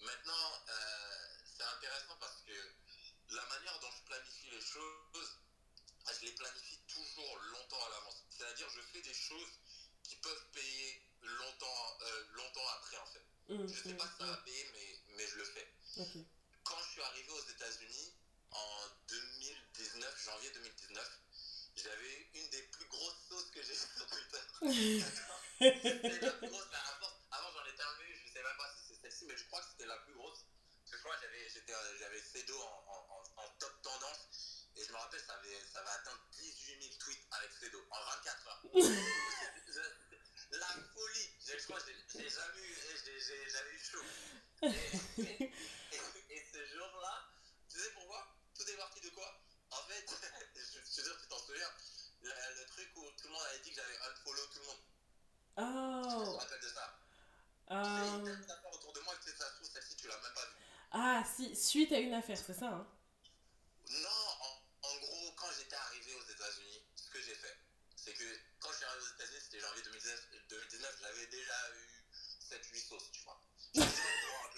[0.00, 2.74] Maintenant, euh, c'est intéressant parce que
[3.34, 5.40] la manière dont je planifie les choses,
[6.12, 8.24] je les planifie toujours longtemps à l'avance.
[8.30, 9.52] C'est-à-dire, je fais des choses
[10.02, 13.24] qui peuvent payer longtemps, euh, longtemps après, en fait.
[13.48, 14.44] Mmh, je ne sais pas si ça va mmh.
[14.44, 15.68] payer, mais, mais je le fais.
[16.64, 18.14] Quand je suis arrivé aux États-Unis,
[18.52, 21.20] en 2019, janvier 2019,
[21.76, 24.40] j'avais une des plus grosses sauces que j'ai sur Twitter.
[25.60, 26.68] c'était la plus grosse.
[27.30, 29.60] avant, j'en un peu, je ne sais même pas si c'est celle-ci, mais je crois
[29.60, 30.40] que c'était la plus grosse.
[30.80, 34.68] Parce que je crois que j'avais, j'avais Cedo en, en, top tendance.
[34.76, 38.04] Et je me rappelle, ça avait, ça avait atteint 18 000 tweets avec Cedo en
[38.04, 38.62] 24 heures.
[40.50, 41.30] la folie.
[41.46, 44.04] Je crois que j'ai jamais eu, j'ai eu chaud.
[44.62, 45.52] Et,
[46.28, 47.28] et ce jour-là,
[47.68, 48.26] tu sais pourquoi?
[48.54, 49.40] Tout est parti de quoi?
[49.70, 50.04] En fait,
[50.54, 51.70] je sûr que tu t'en souviens,
[52.22, 54.82] le, truc où tout le monde avait dit que j'avais unfollow tout le monde.
[55.56, 57.00] Oh Je me rappelle de ça.
[57.68, 58.24] Um...
[58.24, 60.20] Il y a une affaire autour de moi que ça se trouve, celle-ci, tu l'as
[60.20, 60.56] même pas vue.
[60.92, 62.86] Ah, si, suite à une affaire, c'est ça hein?
[63.88, 67.56] Non, en, en, gros, quand j'étais arrivé aux États-Unis, ce que j'ai fait,
[67.96, 72.04] c'est que quand je suis arrivé aux États-Unis, c'était janvier 2019, 2019 j'avais déjà eu
[72.50, 73.40] 7-8 sauces, tu vois.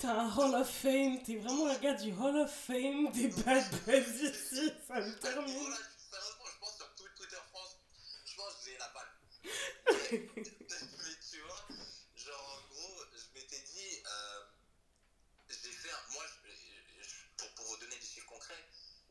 [0.00, 3.68] T'as un Hall of Fame, t'es vraiment le gars du Hall of Fame des bad
[3.84, 5.74] boys ici, ça me termine.
[6.10, 7.76] sérieusement, je pense sur Twitter France,
[8.24, 9.12] je pense que j'ai la balle.
[9.44, 11.68] mais tu vois,
[12.16, 14.44] genre en gros, je m'étais dit, euh,
[15.50, 16.24] j'ai fait, un, moi,
[17.36, 18.64] pour, pour vous donner des chiffres concrets,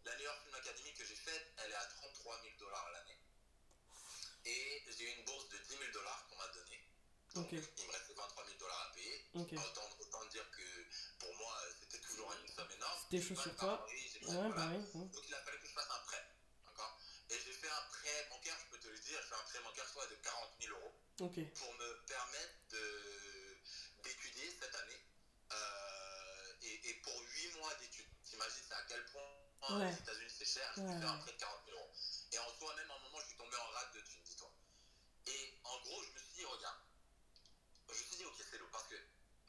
[0.06, 2.92] la New York Film Academy que j'ai faite, elle est à 33 000 dollars à
[2.94, 3.20] l'année.
[4.46, 6.82] Et j'ai eu une bourse de 10 000 dollars qu'on m'a donnée.
[7.36, 8.58] Donc, il me restait 23 000
[9.32, 9.58] payer.
[9.58, 10.64] Autant, autant, dire que
[11.20, 13.00] pour moi, c'était toujours une somme énorme.
[13.04, 13.86] C'était chaud sur toi.
[13.86, 16.26] Ouais, bah oui, Donc, il a fallu que je fasse un prêt.
[16.66, 17.00] D'accord?
[17.30, 19.60] Et j'ai fait un prêt bancaire, je peux te le dire, j'ai fait un prêt
[19.62, 22.54] bancaire soit de 40 000 euros pour me permettre
[24.04, 25.04] d'étudier cette année.
[25.52, 29.92] Euh, et, et, pour 8 mois d'études, t'imagines à quel point ouais.
[29.92, 31.00] les États-Unis c'est cher, j'ai ouais.
[31.00, 31.92] fait un prêt de 40 000 euros.
[32.32, 34.52] Et en soi, même je en rate de thunes, dis-toi.
[35.28, 36.78] Et en gros, je me suis dit, regarde,
[37.88, 38.96] je me suis dit, ok, c'est lourd, parce que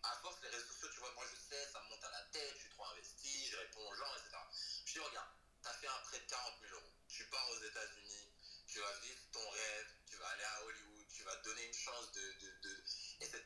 [0.02, 2.22] à force, les réseaux sociaux, tu vois, moi je sais, ça me monte à la
[2.32, 4.36] tête, je suis trop investi, je réponds aux gens, etc.
[4.84, 5.08] Je me suis dit,
[7.50, 8.28] aux États-Unis,
[8.66, 12.12] tu vas vivre ton rêve, tu vas aller à Hollywood, tu vas donner une chance
[12.12, 12.84] de, de, de
[13.20, 13.42] etc.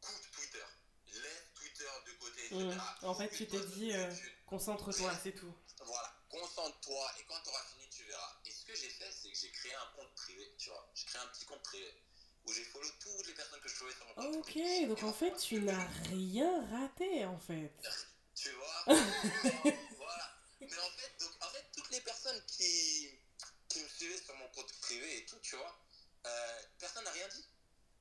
[0.00, 0.64] Coupe Twitter.
[1.06, 2.64] Laisse Twitter de côté, etc.
[2.64, 3.06] Mmh.
[3.06, 4.12] En fait, tu t'es dit, euh,
[4.46, 5.54] concentre-toi, c'est tout.
[5.80, 8.40] Voilà, concentre-toi et quand tu auras fini, tu verras.
[8.44, 10.90] Et ce que j'ai fait, c'est que j'ai créé un compte privé, tu vois.
[10.94, 11.94] J'ai créé un petit compte privé
[12.46, 14.36] où j'ai follow toutes les personnes que je trouvais sur mon compte.
[14.36, 17.72] Ok, donc en fait, tu n'as rien raté, en fait.
[18.34, 18.84] Tu vois
[19.96, 20.30] Voilà.
[20.60, 23.10] Mais en fait, donc, en fait, toutes les personnes qui,
[23.68, 25.78] qui me suivaient sur mon compte privé et tout, tu vois,
[26.26, 27.44] euh, personne n'a rien dit.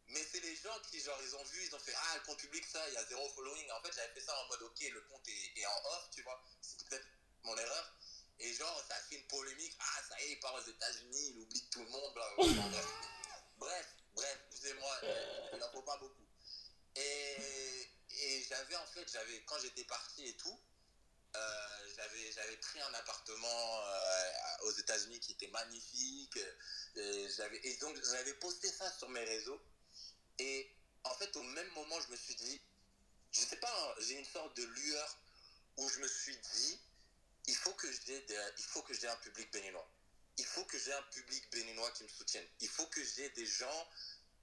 [0.07, 2.37] Mais c'est les gens qui, genre, ils ont vu, ils ont fait Ah, le compte
[2.37, 3.71] public, ça, il y a zéro following.
[3.71, 6.21] En fait, j'avais fait ça en mode Ok, le compte est, est en off, tu
[6.23, 6.41] vois.
[6.61, 7.07] C'est peut-être
[7.43, 7.93] mon erreur.
[8.39, 9.75] Et genre, ça a fait une polémique.
[9.79, 12.45] Ah, ça y est, il part aux États-Unis, il oublie tout le monde, bla, bla,
[12.45, 12.81] bla.
[13.57, 14.99] Bref, bref, excusez-moi,
[15.53, 16.27] il n'en faut pas beaucoup.
[16.95, 20.59] Et, et j'avais, en fait, j'avais, quand j'étais parti et tout,
[21.35, 26.37] euh, j'avais, pris un appartement euh, aux États-Unis qui était magnifique.
[26.95, 27.27] Et,
[27.63, 29.59] et donc, j'avais posté ça sur mes réseaux.
[30.39, 32.61] Et en fait, au même moment, je me suis dit,
[33.31, 35.17] je sais pas, j'ai une sorte de lueur
[35.77, 36.79] où je me suis dit,
[37.47, 37.87] il faut que
[38.93, 39.89] j'ai un public béninois.
[40.37, 42.45] Il faut que j'ai un public béninois qui me soutienne.
[42.61, 43.87] Il faut que j'ai des gens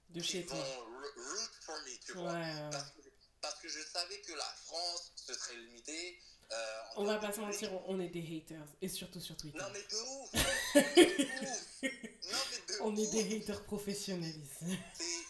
[0.09, 0.57] de qui chez toi.
[0.57, 2.31] vont ro- root for me, tu vois.
[2.33, 2.69] Ouais.
[2.71, 3.01] Parce, que,
[3.41, 6.19] parce que je savais que la France, ce serait limité.
[6.51, 7.61] euh, On va pas se public.
[7.61, 8.67] mentir, on est des haters.
[8.81, 9.57] Et surtout sur Twitter.
[9.57, 10.31] Non, mais de ouf!
[10.75, 11.83] de ouf!
[12.31, 14.77] Non, mais de On est des haters professionnels ici.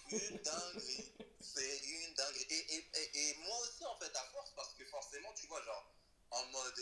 [0.10, 1.12] C'est une dinguerie.
[1.40, 2.46] C'est une dinguerie.
[2.50, 5.64] Et, et, et, et moi aussi, en fait, à force, parce que forcément, tu vois,
[5.64, 5.92] genre,
[6.32, 6.80] en mode.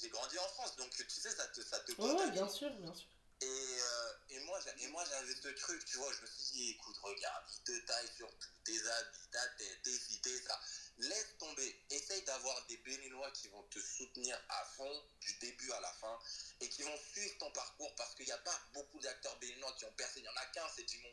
[0.00, 2.94] J'ai grandi en France, donc tu sais, ça te, ça te ouais, bien sûr, bien
[2.94, 3.06] sûr.
[3.42, 6.52] Et, euh, et moi, j'a- et moi, j'avais ce truc, tu vois, je me suis
[6.52, 10.60] dit, écoute, regarde, il te taille sur tout, tes habits, ta tête, tes cités, ça.
[10.98, 15.80] Laisse tomber, essaye d'avoir des Béninois qui vont te soutenir à fond, du début à
[15.80, 16.18] la fin,
[16.60, 19.86] et qui vont suivre ton parcours, parce qu'il n'y a pas beaucoup d'acteurs béninois qui
[19.86, 21.08] ont percé, il n'y en a qu'un, c'est Dimons.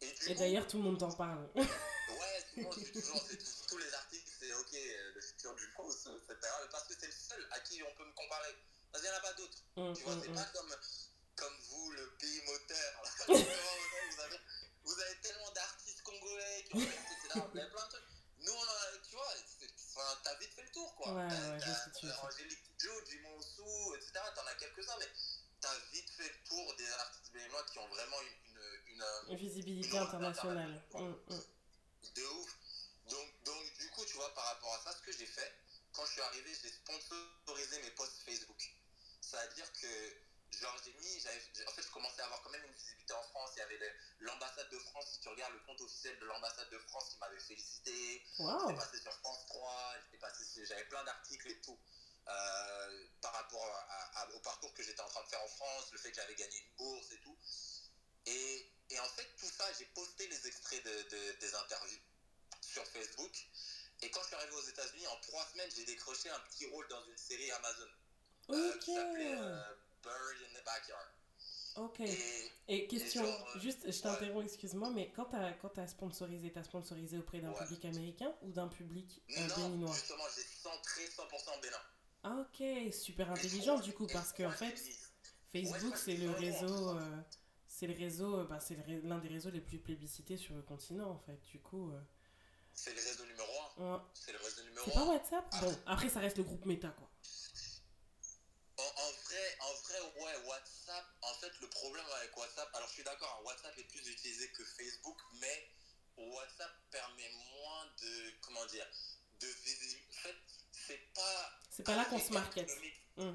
[0.00, 1.48] Et, d'ailleurs, tout le monde t'en parle.
[1.56, 1.66] Ouais,
[2.54, 5.68] souvent, je suis toujours, c'est tous, tous les articles, c'est ok, euh, le futur du
[5.76, 6.36] pouce, etc.
[6.70, 8.54] Parce que c'est le seul à qui on peut me comparer.
[8.92, 9.58] Parce qu'il n'y en a pas d'autres.
[9.76, 10.34] Hum, Tu vois, hum, c'est hum.
[10.36, 10.74] pas comme,
[11.36, 13.02] comme vous, le pays moteur.
[13.28, 14.38] vous, avez,
[14.84, 17.40] vous avez tellement d'artistes congolais qui ont fait, etc.
[17.52, 18.04] Vous avez plein de trucs.
[18.40, 21.12] Nous, on a, tu vois, c'est- enfin, t'as vite fait le tour, quoi.
[21.12, 22.24] Ouais, T'as- ouais, t'as-.
[22.24, 24.12] Angélique Joe, Jimon Sou, etc.
[24.36, 25.08] T'en as quelques-uns, mais
[25.60, 28.47] t'as vite fait le tour des artistes béninois qui ont vraiment une,
[28.98, 30.82] une, euh, Une visibilité internationale.
[30.94, 31.44] Hum, hum.
[32.14, 32.58] de ouf.
[33.08, 35.52] Donc, donc, du coup, tu vois, par rapport à ça, ce que j'ai fait,
[35.92, 38.60] quand je suis arrivé, j'ai sponsorisé mes posts Facebook.
[39.20, 40.16] C'est-à-dire que,
[40.58, 41.16] genre, j'ai mis,
[41.66, 43.50] en fait, je commençais à avoir quand même une visibilité en France.
[43.56, 43.78] Il y avait
[44.20, 47.40] l'ambassade de France, si tu regardes le compte officiel de l'ambassade de France qui m'avait
[47.40, 48.22] félicité.
[48.38, 48.68] Waouh.
[48.68, 51.78] J'étais passé sur France 3, j'étais passé sur- j'avais plein d'articles et tout.
[52.30, 55.90] euh, par rapport à- à- au parcours que j'étais en train de faire en France,
[55.92, 57.38] le fait que j'avais gagné une bourse et tout.
[58.26, 61.98] Et, et en fait, tout ça, j'ai posté les extraits de, de- des interviews
[62.60, 63.32] sur Facebook.
[64.02, 66.86] Et quand je suis arrivé aux États-Unis, en trois semaines, j'ai décroché un petit rôle
[66.88, 67.88] dans une série Amazon
[68.50, 68.78] euh, Ok.
[68.80, 69.62] qui s'appelait euh,
[70.06, 71.12] in the Backyard.
[71.76, 72.00] Ok.
[72.00, 76.50] Et Et question, genre, euh, juste, je t'interromps, excuse-moi, mais quand t'as quand t'as sponsorisé,
[76.52, 77.58] t'as sponsorisé auprès d'un Ouais.
[77.64, 79.94] public américain ou d'un public euh, non, béninois?
[79.94, 81.82] justement, j'ai centré 100% Bénin.
[82.24, 84.74] Ah ok, super intelligent du coup, parce qu'en fait,
[85.52, 86.98] Facebook c'est le réseau,
[87.78, 91.10] c'est le réseau, euh, bah, c'est l'un des réseaux les plus plébiscités sur le continent
[91.10, 91.40] en fait.
[91.52, 92.00] Du coup, euh,
[92.74, 93.94] C'est le réseau numéro 1.
[93.94, 94.00] ouais.
[94.14, 95.06] C'est le réseau numéro c'est pas 1.
[95.06, 95.44] WhatsApp?
[95.60, 97.08] Bon, après ça reste le groupe méta quoi.
[98.78, 102.94] En, en vrai, en vrai, ouais, WhatsApp, en fait, le problème avec WhatsApp, alors je
[102.94, 105.68] suis d'accord, hein, WhatsApp est plus utilisé que Facebook, mais
[106.16, 107.28] WhatsApp permet
[107.60, 108.86] moins de, comment dire,
[109.40, 109.46] de.
[109.48, 110.36] En fait,
[110.72, 111.52] c'est pas.
[111.70, 112.68] C'est pas là qu'on se market.
[113.16, 113.34] Pour,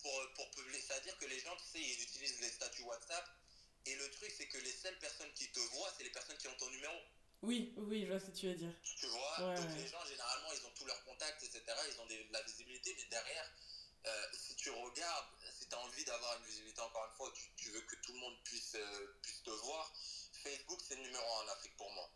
[0.00, 0.80] pour, pour publier.
[0.80, 3.28] C'est-à-dire que les gens, tu sais, ils utilisent les statuts WhatsApp,
[3.90, 6.48] et le truc, c'est que les seules personnes qui te voient, c'est les personnes qui
[6.48, 6.94] ont ton numéro.
[7.42, 8.74] Oui, oui, je vois ce que tu veux dire.
[8.82, 9.76] Tu vois Ouais, Donc ouais.
[9.76, 11.62] les gens, généralement, ils ont tous leurs contacts, etc.
[11.90, 13.50] Ils ont des- de la visibilité, mais derrière,
[14.06, 17.50] euh, si tu regardes, si tu as envie d'avoir une visibilité, encore une fois, tu,
[17.56, 19.92] tu veux que tout le monde puisse, euh, puisse te voir,
[20.42, 22.10] Facebook, c'est le numéro un en Afrique pour moi.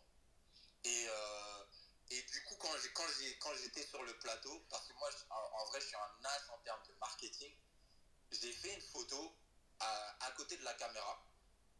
[0.83, 1.63] Et, euh,
[2.09, 5.09] et du coup, quand j'ai- quand j'ai- quand j'étais sur le plateau, parce que moi,
[5.29, 7.55] en, en vrai, je suis un as en termes de marketing,
[8.31, 9.37] j'ai fait une photo
[9.79, 11.25] à, à côté de la caméra.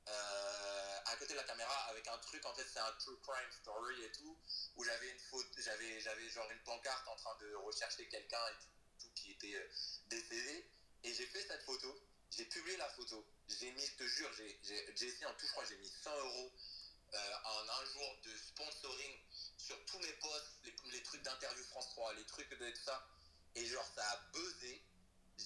[0.07, 3.51] Euh, à côté de la caméra avec un truc en fait c'est un true crime
[3.61, 4.37] story et tout
[4.75, 8.63] où j'avais une photo j'avais j'avais genre une pancarte en train de rechercher quelqu'un et
[8.99, 9.69] tout, qui était euh,
[10.07, 10.69] décédé.
[11.05, 12.01] Et j'ai fait cette photo.
[12.31, 13.25] J'ai publié la photo.
[13.47, 16.17] J'ai mis je te jure j'ai j'ai essayé en tout je crois j'ai mis 100
[16.17, 16.51] euros
[17.13, 19.19] euh, en un jour de sponsoring
[19.57, 23.07] sur tous mes posts les, les trucs d'interview France 3 les trucs de tout ça.
[23.55, 24.83] Et genre ça a buzzé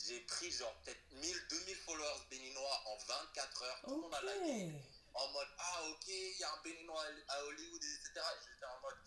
[0.06, 3.82] j'ai pris genre peut-être 1000, 2000 followers béninois en 24 heures.
[3.84, 4.74] Tout le monde a liké.
[5.14, 8.12] En mode, ah ok, il y a un béninois à Hollywood, etc.
[8.16, 8.98] Et j'étais en mode,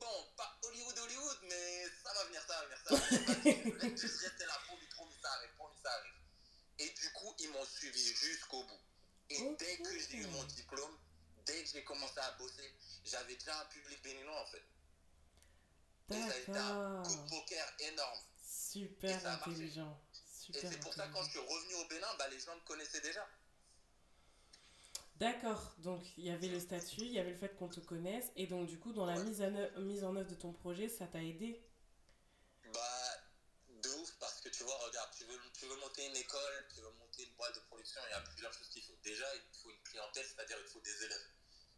[0.00, 3.96] bon, pas Hollywood, Hollywood, mais ça va venir, ça va venir, ça va venir.
[3.96, 6.14] juste rester là, promis, promis, ça arrive, promis, ça arrive.
[6.78, 8.80] Et du coup, ils m'ont suivi jusqu'au bout.
[9.30, 10.98] Et dès que j'ai eu mon diplôme,
[11.46, 14.64] dès que j'ai commencé à bosser, j'avais déjà un public béninois en fait.
[16.10, 18.20] Et ça a été un coup de poker énorme.
[18.44, 20.03] Super intelligent.
[20.50, 22.60] Et c'est pour ça que quand je suis revenu au Bénin, bah, les gens me
[22.60, 23.26] connaissaient déjà.
[25.16, 28.32] D'accord, donc il y avait le statut, il y avait le fait qu'on te connaisse,
[28.34, 30.88] et donc du coup, dans la mise, en œuvre, mise en œuvre de ton projet,
[30.88, 31.62] ça t'a aidé?
[32.72, 32.80] Bah,
[33.68, 36.80] de ouf, parce que tu vois, regarde, tu veux, tu veux monter une école, tu
[36.80, 38.96] veux monter une boîte de production, il y a plusieurs choses qu'il faut.
[39.04, 41.30] Déjà, il faut une clientèle, c'est-à-dire il faut des élèves.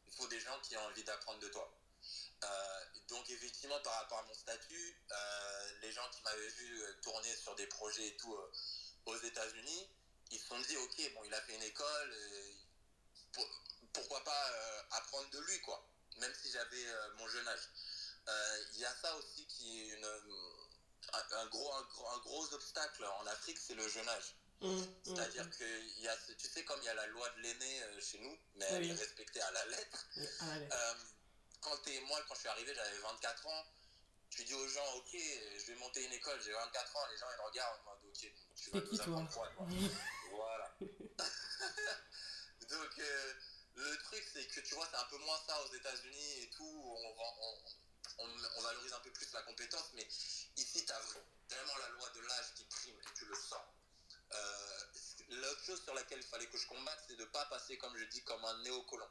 [0.06, 1.70] Il faut des gens qui ont envie d'apprendre de toi.
[2.44, 6.92] Euh, donc effectivement, par rapport à mon statut, euh, les gens qui m'avaient vu euh,
[7.02, 8.36] tourner sur des projets et tout
[9.06, 9.90] aux États-Unis,
[10.30, 12.16] ils se sont dit, ok, bon, il a fait une école,
[13.92, 14.52] pourquoi pas
[14.90, 16.84] apprendre de lui, quoi, même si j'avais
[17.18, 17.70] mon jeune âge.
[18.72, 20.04] Il y a ça aussi qui est une,
[21.12, 24.34] un, gros, un, gros, obstacle en Afrique, c'est le jeune âge.
[24.62, 25.50] Mmh, mmh, C'est-à-dire mmh.
[25.50, 28.36] que y a, tu sais, comme il y a la loi de l'aîné chez nous,
[28.56, 30.06] mais elle est respectée à la lettre
[31.66, 33.64] quand moi, quand je suis arrivé, j'avais 24 ans.
[34.30, 37.26] Tu dis aux gens, ok, je vais monter une école, j'ai 24 ans, les gens
[37.32, 39.50] ils regardent en mode, ok, tu vas nous apprendre quoi,
[40.30, 40.76] Voilà.
[42.68, 43.34] Donc, euh,
[43.74, 46.82] le truc, c'est que tu vois, c'est un peu moins ça aux États-Unis et tout,
[46.84, 47.14] on,
[48.18, 50.06] on, on, valorise un peu plus la compétence, mais
[50.56, 53.64] ici, tu as vraiment la loi de l'âge qui prime et tu le sens.
[54.32, 54.80] Euh,
[55.28, 57.96] L'autre chose sur laquelle il fallait que je combatte, c'est de ne pas passer, comme
[57.96, 59.08] je dis, comme un néocolon.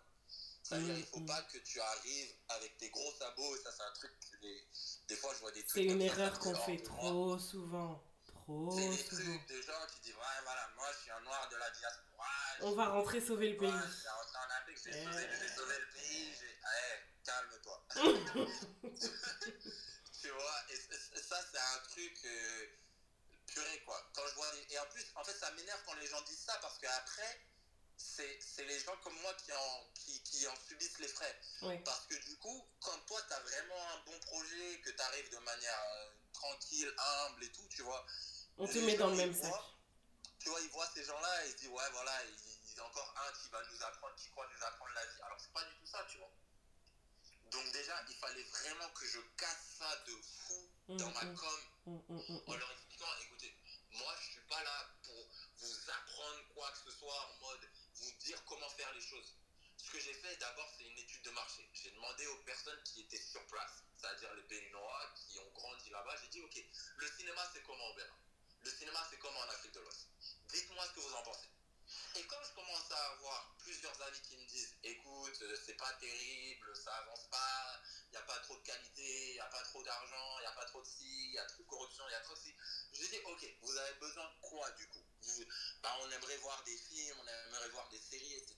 [0.65, 3.93] C'est-à-dire, il faut pas que tu arrives avec tes gros sabots, et ça, c'est un
[3.93, 4.25] truc que
[5.07, 5.83] des fois, je vois des trucs.
[5.83, 8.03] C'est une erreur qu'on fait trop souvent.
[8.25, 8.71] Trop souvent.
[8.71, 11.57] C'est des trucs de gens qui disent, ouais, voilà, moi, je suis un noir de
[11.57, 12.25] la diaspora.
[12.61, 13.69] On va rentrer sauver le pays.
[13.69, 16.33] Ouais, je vais rentrer en Afrique, je vais, sauver, sauver, le pays.
[16.63, 17.85] Ouais, calme-toi.
[20.21, 20.77] tu vois, et
[21.21, 22.17] ça, c'est un truc.
[22.25, 22.65] Euh,
[23.45, 24.01] purée, quoi.
[24.15, 24.51] Quand je vois.
[24.71, 27.39] Et en plus, en fait, ça m'énerve quand les gens disent ça parce qu'après
[28.15, 31.39] c'est les gens comme moi qui en, qui, qui en subissent les frais.
[31.83, 35.29] Parce que du coup, quand toi, tu as vraiment un bon projet, que tu arrives
[35.29, 38.05] de manière euh, tranquille, humble et tout, tu vois.
[38.57, 39.51] On te met dans le même sac.
[40.39, 42.85] Tu vois, ils voient ces gens-là et ils se disent, ouais, voilà, il y a
[42.85, 45.21] encore un qui va nous apprendre, qui croit nous apprendre la vie.
[45.23, 46.31] Alors, c'est pas du tout ça, tu vois.
[47.51, 51.35] Donc, déjà, il fallait vraiment que je casse ça de fou mmh, dans ma mmh.
[51.35, 53.55] com mmh, en leur expliquant, écoutez,
[53.91, 55.27] moi, je suis pas là pour
[55.59, 57.69] vous apprendre quoi que ce soit en mode
[58.25, 59.37] dire comment faire les choses.
[59.77, 61.69] Ce que j'ai fait d'abord, c'est une étude de marché.
[61.73, 66.15] J'ai demandé aux personnes qui étaient sur place, c'est-à-dire les Béninois qui ont grandi là-bas,
[66.21, 66.65] j'ai dit, OK,
[66.97, 68.17] le cinéma, c'est comment au Bénin
[68.61, 70.07] Le cinéma, c'est comment en Afrique de l'Ouest?
[70.47, 71.49] Dites-moi ce que vous en pensez.
[72.15, 75.93] Et quand je commence à avoir plusieurs amis qui me disent, écoute, euh, c'est pas
[75.99, 79.61] terrible, ça avance pas, il n'y a pas trop de qualité, il n'y a pas
[79.61, 82.03] trop d'argent, il n'y a pas trop de ci, il y a trop de corruption,
[82.07, 82.55] il y a trop de ci.
[82.91, 85.04] Je dis, ok, vous avez besoin de quoi du coup?
[85.81, 88.55] Bah, On aimerait voir des films, on aimerait voir des séries, etc.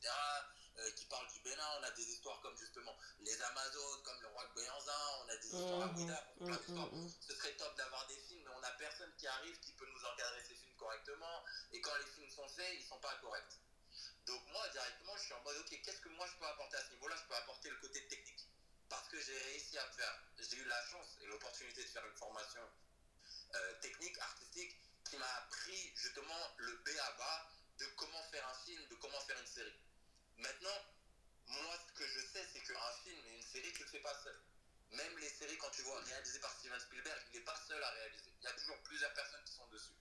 [0.79, 1.63] Euh, qui parlent du Bénin.
[1.79, 4.91] On a des histoires comme justement les Amazones, comme le roi de Béanzin,
[5.25, 6.89] on a des histoires à Ouida, plein d'histoires.
[7.19, 10.05] Ce serait top d'avoir des films, mais on n'a personne qui arrive qui peut nous
[10.05, 11.43] encadrer ces films correctement.
[11.71, 13.57] Et quand les films sont faits, ils ne sont pas corrects.
[14.27, 16.85] Donc moi, directement, je suis en mode, ok, qu'est-ce que moi je peux apporter à
[16.85, 17.15] ce niveau-là?
[17.15, 18.45] Je peux apporter le côté technique.
[18.87, 22.15] Parce que j'ai réussi à faire, j'ai eu la chance et l'opportunité de faire une
[22.15, 22.61] formation
[23.55, 24.77] euh, technique, artistique,
[25.09, 29.19] qui m'a appris justement le B à bas de comment faire un film, de comment
[29.21, 29.79] faire une série.
[30.37, 30.85] Maintenant,
[31.47, 34.01] moi, ce que je sais, c'est qu'un film et une série, tu ne le fais
[34.01, 34.39] pas seul.
[34.91, 37.89] Même les séries, quand tu vois réalisées par Steven Spielberg, il n'est pas seul à
[37.89, 38.31] réaliser.
[38.39, 39.93] Il y a toujours plusieurs personnes qui sont dessus.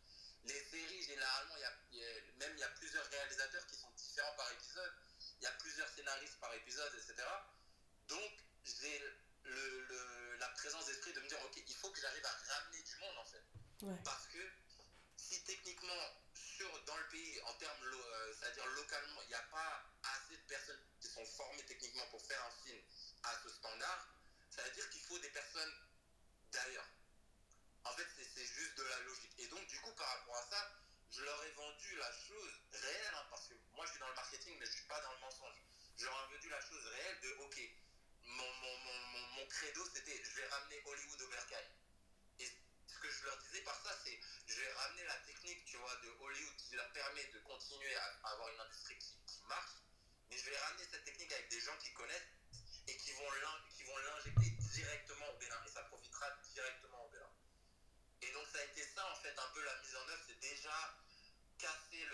[0.45, 4.35] Les séries, généralement, il y a, même il y a plusieurs réalisateurs qui sont différents
[4.37, 4.95] par épisode.
[5.41, 7.15] Il y a plusieurs scénaristes par épisode, etc.
[8.09, 8.33] Donc,
[8.65, 8.99] j'ai
[9.45, 12.97] le, la présence d'esprit de me dire, ok, il faut que j'arrive à ramener du
[12.99, 13.45] monde, en fait.
[14.05, 14.39] Parce que
[15.17, 20.37] si techniquement, sur, dans le pays, en euh, c'est-à-dire localement, il n'y a pas assez
[20.37, 22.81] de personnes qui sont formées techniquement pour faire un film
[23.25, 24.09] à ce standard,
[24.51, 25.73] ça veut dire qu'il faut des personnes
[26.53, 26.89] d'ailleurs.
[27.85, 29.33] En fait, c'est juste de la logique.
[29.39, 30.73] Et donc, du coup, par rapport à ça,
[31.11, 34.15] je leur ai vendu la chose réelle, hein, parce que moi, je suis dans le
[34.15, 35.57] marketing, mais je suis pas dans le mensonge.
[35.97, 37.61] Je leur ai vendu la chose réelle de, OK,
[38.25, 41.69] mon, mon, mon, mon credo, c'était, je vais ramener Hollywood au bercail.
[42.39, 42.51] Et
[42.87, 45.46] ce que je leur disais par ça, c'est je vais ramener la technique,
[45.77, 49.77] de Hollywood qui leur permet de continuer à, avoir une industrie qui, qui marche.
[50.31, 52.33] Mais je vais ramener cette technique avec des gens qui connaissent
[52.89, 55.63] et qui vont l'injecter directement au Bénin.
[55.67, 57.31] Et ça profitera directement au Bénin.
[58.23, 60.41] Et donc ça a été ça en fait un peu la mise en œuvre, c'est
[60.41, 60.99] déjà
[61.59, 62.07] casser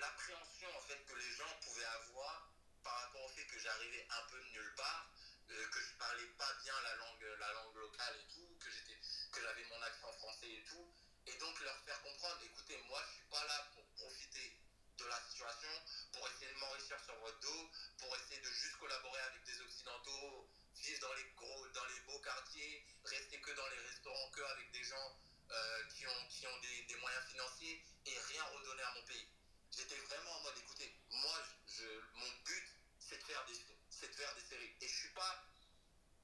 [0.00, 2.52] l'appréhension en fait que les gens pouvaient avoir
[2.82, 5.10] par rapport au fait que j'arrivais un peu de nulle part,
[5.50, 9.64] euh, que je parlais pas bien la langue, la langue locale et tout, que j'avais
[9.64, 10.92] mon accent français et tout.
[11.26, 14.56] Et donc leur faire comprendre, écoutez, moi je suis pas là pour profiter
[14.98, 15.70] de la situation,
[16.12, 20.48] pour essayer de m'enrichir sur votre dos, pour essayer de juste collaborer avec des Occidentaux,
[20.76, 24.70] vivre dans les gros, dans les beaux quartiers, rester que dans les restaurants, que avec
[24.70, 25.18] des gens
[25.50, 29.28] euh, qui ont, qui ont des, moyens financiers et rien redonner à mon pays.
[29.70, 32.66] J'étais vraiment en mode, écoutez, moi, je, mon but,
[32.98, 33.54] c'est de faire des
[33.90, 34.74] c'est de faire des séries.
[34.80, 35.46] Et je suis pas,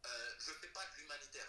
[0.05, 1.48] euh, je fais pas de l'humanitaire.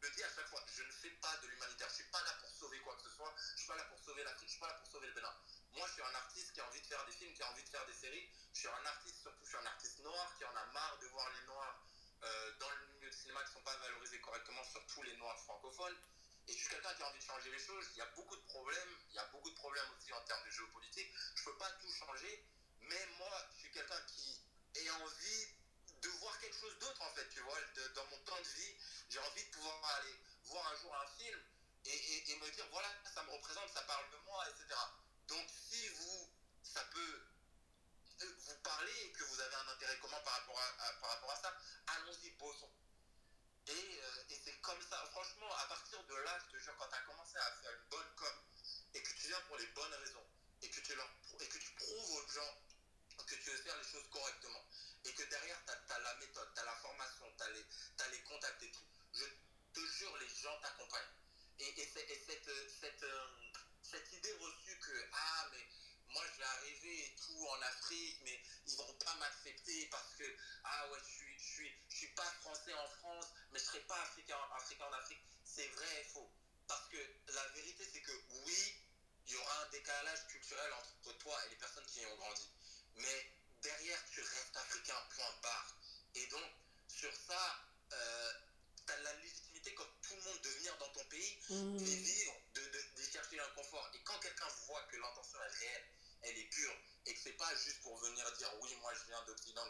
[0.00, 1.88] Le dis à chaque fois, je ne fais pas de l'humanitaire.
[1.88, 3.34] Je suis pas là pour sauver quoi que ce soit.
[3.36, 4.48] Je suis pas là pour sauver l'Afrique.
[4.48, 5.34] Je suis pas là pour sauver le Bénin.
[5.72, 7.62] Moi, je suis un artiste qui a envie de faire des films, qui a envie
[7.62, 8.28] de faire des séries.
[8.52, 11.06] Je suis un artiste, surtout, je suis un artiste noir qui en a marre de
[11.08, 11.86] voir les noirs
[12.22, 15.38] euh, dans le milieu du cinéma qui ne sont pas valorisés correctement, surtout les noirs
[15.40, 15.96] francophones.
[16.48, 17.86] Et je suis quelqu'un qui a envie de changer les choses.
[17.92, 18.96] Il y a beaucoup de problèmes.
[19.10, 21.12] Il y a beaucoup de problèmes aussi en termes de géopolitique.
[21.36, 22.44] Je ne peux pas tout changer.
[22.80, 24.42] Mais moi, je suis quelqu'un qui
[24.88, 25.46] a envie
[26.02, 27.28] de voir quelque chose d'autre, en fait.
[27.28, 27.58] Tu vois,
[27.94, 28.74] dans mon temps de vie,
[29.10, 31.38] j'ai envie de pouvoir aller voir un jour un film
[31.84, 34.78] et, et, me dire, voilà, ça me représente, ça parle de moi, etc.
[35.28, 36.30] Donc, si vous,
[36.62, 37.26] ça peut
[38.20, 41.36] vous parler et que vous avez un intérêt commun par rapport à, par rapport à
[41.36, 41.56] ça,
[41.86, 42.70] allons-y, bossons.
[43.66, 46.88] Et, euh, et c'est comme ça, franchement, à partir de là, je te jure, quand
[46.88, 48.34] tu as commencé à faire une bonne com
[48.94, 50.26] et que tu viens pour les bonnes raisons
[50.62, 52.60] et que tu, et que tu prouves aux gens
[53.30, 54.64] que tu veux faire les choses correctement
[55.04, 58.22] et que derrière, tu as, la méthode, tu as la formation, tu as, as, les
[58.22, 58.84] contacts et tout,
[59.80, 61.14] te jure, les gens t'accompagnent.
[61.58, 62.50] Et, et, et, cette,
[62.80, 63.26] cette, euh,
[63.82, 65.66] cette idée reçue que, ah, mais
[66.08, 70.24] moi je vais arriver et tout en Afrique, mais ils vont pas m'accepter parce que,
[70.64, 73.80] ah ouais, je suis, je suis, je suis pas français en France, mais je serai
[73.80, 75.22] pas africain, africain en Afrique.
[75.44, 76.30] C'est vrai et faux.
[76.66, 76.98] Parce que
[77.32, 78.12] la vérité, c'est que
[78.44, 78.74] oui,
[79.26, 82.48] il y aura un décalage culturel entre toi et les personnes qui y ont grandi.
[82.96, 85.76] Mais derrière, tu restes africain, point barre.
[86.14, 86.50] Et donc,
[86.88, 88.32] sur ça, euh,
[88.86, 91.76] tu as la légitimité comme tout le monde de venir dans ton pays mmh.
[91.76, 93.90] et vivre, de, de, de chercher un confort.
[93.94, 95.84] Et quand quelqu'un voit que l'intention est réelle,
[96.22, 96.74] elle est pure
[97.06, 99.62] et que c'est pas juste pour venir dire oui, moi je viens d'Occident,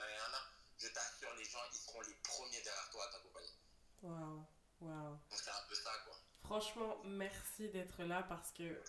[0.78, 3.54] je t'assure, les gens ils seront les premiers derrière toi à t'accompagner.
[4.02, 4.46] Waouh,
[4.80, 5.18] waouh.
[5.30, 6.16] Donc c'est un peu ça quoi.
[6.42, 8.82] Franchement, merci d'être là parce que,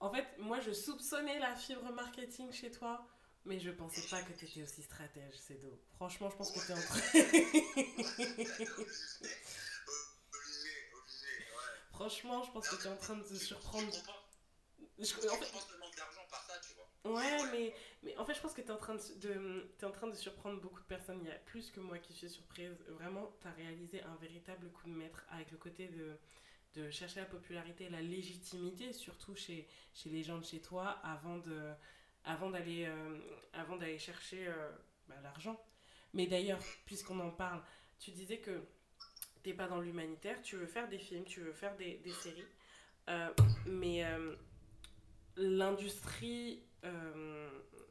[0.00, 3.06] en fait, moi je soupçonnais la fibre marketing chez toi.
[3.46, 5.78] Mais je pensais pas que tu étais aussi stratège, Cédo.
[5.96, 7.02] Franchement, je pense que tu es en train.
[11.94, 13.92] Franchement, je pense que tu es en train de te surprendre.
[14.98, 17.14] Je, je, en fait, pense le manque d'argent par ça, tu vois.
[17.14, 19.84] Ouais, mais, mais en fait, je pense que tu es, en train de, de, es
[19.84, 21.20] en train de surprendre beaucoup de personnes.
[21.22, 22.76] Il y a plus que moi qui suis surprise.
[22.88, 26.18] Vraiment, tu as réalisé un véritable coup de maître avec le côté de,
[26.74, 31.38] de chercher la popularité, la légitimité, surtout chez, chez les gens de chez toi, avant
[31.38, 31.72] de
[32.24, 33.20] avant d'aller euh,
[33.52, 34.70] avant d'aller chercher euh,
[35.08, 35.62] bah, l'argent.
[36.12, 37.62] Mais d'ailleurs, puisqu'on en parle,
[37.98, 38.66] tu disais que
[39.44, 42.44] t'es pas dans l'humanitaire, tu veux faire des films, tu veux faire des, des séries,
[43.08, 43.28] euh,
[43.66, 44.02] mais
[45.36, 46.62] l'industrie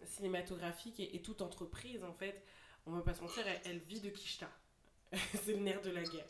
[0.06, 2.44] cinématographique et, et, toute entreprise, en fait,
[2.86, 4.50] on va pas se mentir, elle, elle vit de quicheta.
[5.46, 6.28] C'est le nerf de la guerre.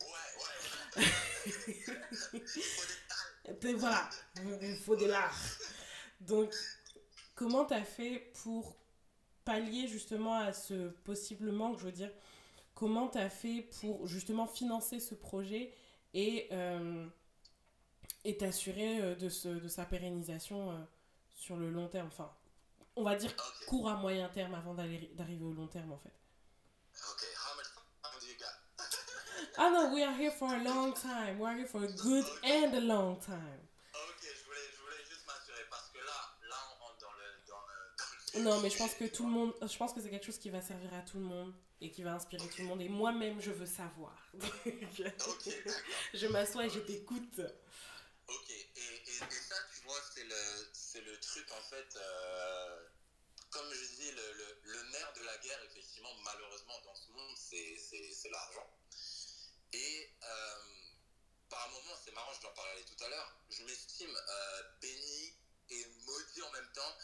[3.76, 4.08] voilà,
[4.62, 5.38] il faut de l'art.
[6.20, 6.54] Donc,
[7.34, 8.76] comment tu as fait pour
[9.44, 12.10] pallier justement à ce possiblement, je veux dire,
[12.74, 15.72] comment tu as fait pour justement financer ce projet
[16.12, 17.06] et euh,
[18.38, 20.74] t'assurer euh, de, ce, de sa pérennisation euh,
[21.34, 22.08] sur le long terme?
[22.08, 22.30] Enfin
[22.96, 23.66] on va dire okay.
[23.66, 26.12] court à moyen terme avant d'arriver au long terme en fait
[26.92, 27.26] okay.
[27.36, 28.54] How much time do you got?
[29.58, 32.24] ah non we are here for a long time we are here for a good
[32.44, 33.60] and a long time
[38.36, 40.50] Non, mais je pense que tout le monde, je pense que c'est quelque chose qui
[40.50, 42.82] va servir à tout le monde et qui va inspirer tout le monde.
[42.82, 44.16] Et moi-même, je veux savoir.
[44.66, 45.64] okay,
[46.14, 47.40] je m'assois et je t'écoute.
[48.26, 49.26] Ok, et, et, et, ça,
[49.74, 51.96] tu vois, c'est le, le truc en fait.
[51.96, 52.86] Euh,
[53.50, 57.36] comme je dis, le, le, le, nerf de la guerre, effectivement, malheureusement, dans ce monde,
[57.38, 58.68] c'est l'argent.
[59.72, 60.56] Et euh,
[61.48, 65.34] par un moment, c'est marrant, je t'en parlais tout à l'heure, je m'estime euh, béni
[65.70, 66.96] et maudit en même temps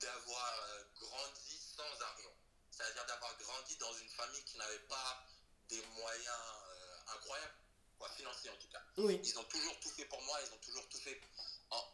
[0.00, 2.34] d'avoir euh, grandi sans argent.
[2.70, 5.24] C'est-à-dire d'avoir grandi dans une famille qui n'avait pas
[5.68, 7.54] des moyens euh, incroyables,
[7.98, 8.82] quoi, financiers en tout cas.
[8.96, 9.20] Oui.
[9.22, 11.20] Ils ont toujours tout fait pour moi, ils ont toujours tout fait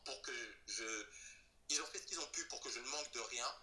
[0.04, 0.32] pour que
[0.66, 1.06] je...
[1.68, 3.54] Ils ont fait ce qu'ils ont pu pour que je ne manque de rien,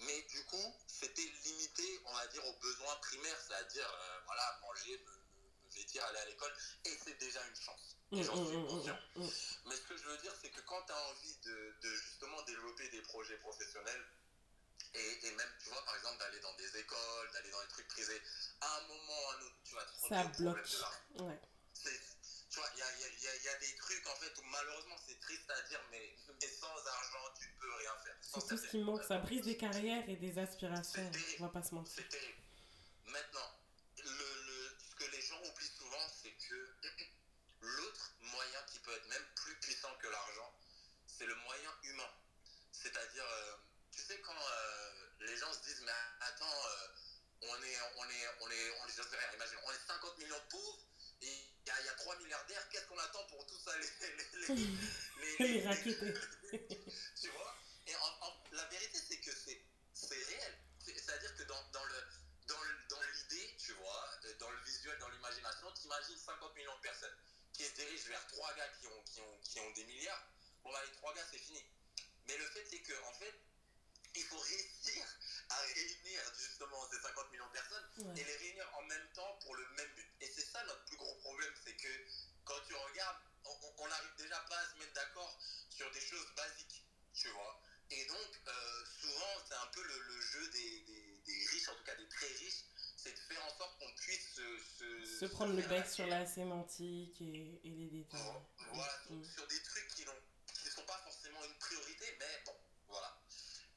[0.00, 4.96] mais du coup, c'était limité, on va dire, aux besoins primaires, c'est-à-dire, euh, voilà, manger,
[4.98, 7.97] me, me, vêtir, aller à l'école, et c'est déjà une chance.
[8.10, 8.98] J'en suis conscient.
[9.16, 12.40] Mais ce que je veux dire, c'est que quand tu as envie de, de, justement
[12.42, 14.04] développer des projets professionnels,
[14.94, 17.88] et, et, même, tu vois, par exemple, d'aller dans des écoles, d'aller dans des trucs
[17.88, 18.22] privés,
[18.62, 21.24] à un moment ou à un autre, tu vas te rendre de là.
[21.24, 21.40] Ouais.
[22.50, 24.42] Tu vois, il y a, y, a, y a, des trucs truc en fait où
[24.44, 28.16] malheureusement c'est triste à dire, mais, mais sans argent tu peux rien faire.
[28.22, 31.62] C'est tout ce qui manque, ça brise des carrières et des aspirations, on va pas
[31.62, 31.92] se mentir.
[31.94, 32.38] C'est terrible.
[33.04, 33.60] Maintenant,
[33.98, 34.10] le,
[34.46, 36.68] le, ce que les gens oublient souvent, c'est que
[37.60, 40.52] l'autre moyen qui peut être même plus puissant que l'argent,
[41.06, 42.10] c'est le moyen humain.
[42.72, 43.56] C'est-à-dire, euh,
[43.90, 45.77] tu sais, quand euh, les gens se disent, mais
[46.20, 46.88] attends, euh,
[47.42, 50.48] on est, on est, on est, on est, rien, imagine, on est 50 millions de
[50.48, 50.78] pauvres,
[51.20, 53.90] et il y, a- y a 3 milliardaires, qu'est-ce qu'on attend pour tout ça les,
[55.16, 56.14] les, les, raqueter.
[57.20, 57.54] tu vois?
[57.86, 59.58] Et en, en- la vérité, c'est que c'est
[59.94, 60.58] c'est réel.
[60.78, 62.04] C'est- C'est-à-dire que dans, dans le
[62.46, 66.54] dans le- dans l'idée, tu vois, euh, dans le visuel, dans l'imagination, tu imagines 50
[66.54, 67.14] millions de personnes
[67.52, 70.22] qui se dirigent vers trois gars qui ont, qui ont, qui ont des milliards.
[70.62, 71.62] Bon, bah, les trois gars, c'est fini.
[72.26, 73.34] Mais le fait, c'est qu'en en fait,
[74.14, 74.77] il faut réussir
[75.58, 78.20] à réunir justement ces 50 millions de personnes Ouais.
[78.20, 80.08] et les réunir en même temps pour le même but.
[80.20, 81.88] Et c'est ça notre plus gros problème, c'est que
[82.44, 85.38] quand tu regardes, on- n'arrive déjà pas à se mettre d'accord
[85.70, 86.84] sur des choses basiques,
[87.14, 87.62] tu vois.
[87.90, 91.74] Et donc, euh, souvent, c'est un peu le, le jeu des, des- des riches, en
[91.76, 92.64] tout cas des très riches,
[92.96, 96.26] c'est de faire en sorte qu'on puisse se, se, Se prendre le bec sur la
[96.26, 98.20] sémantique et, et les détails.
[98.72, 99.24] Voilà, sur, Mm.
[99.24, 102.56] sur des trucs qui ne sont pas forcément une priorité, mais bon,
[102.88, 103.18] voilà.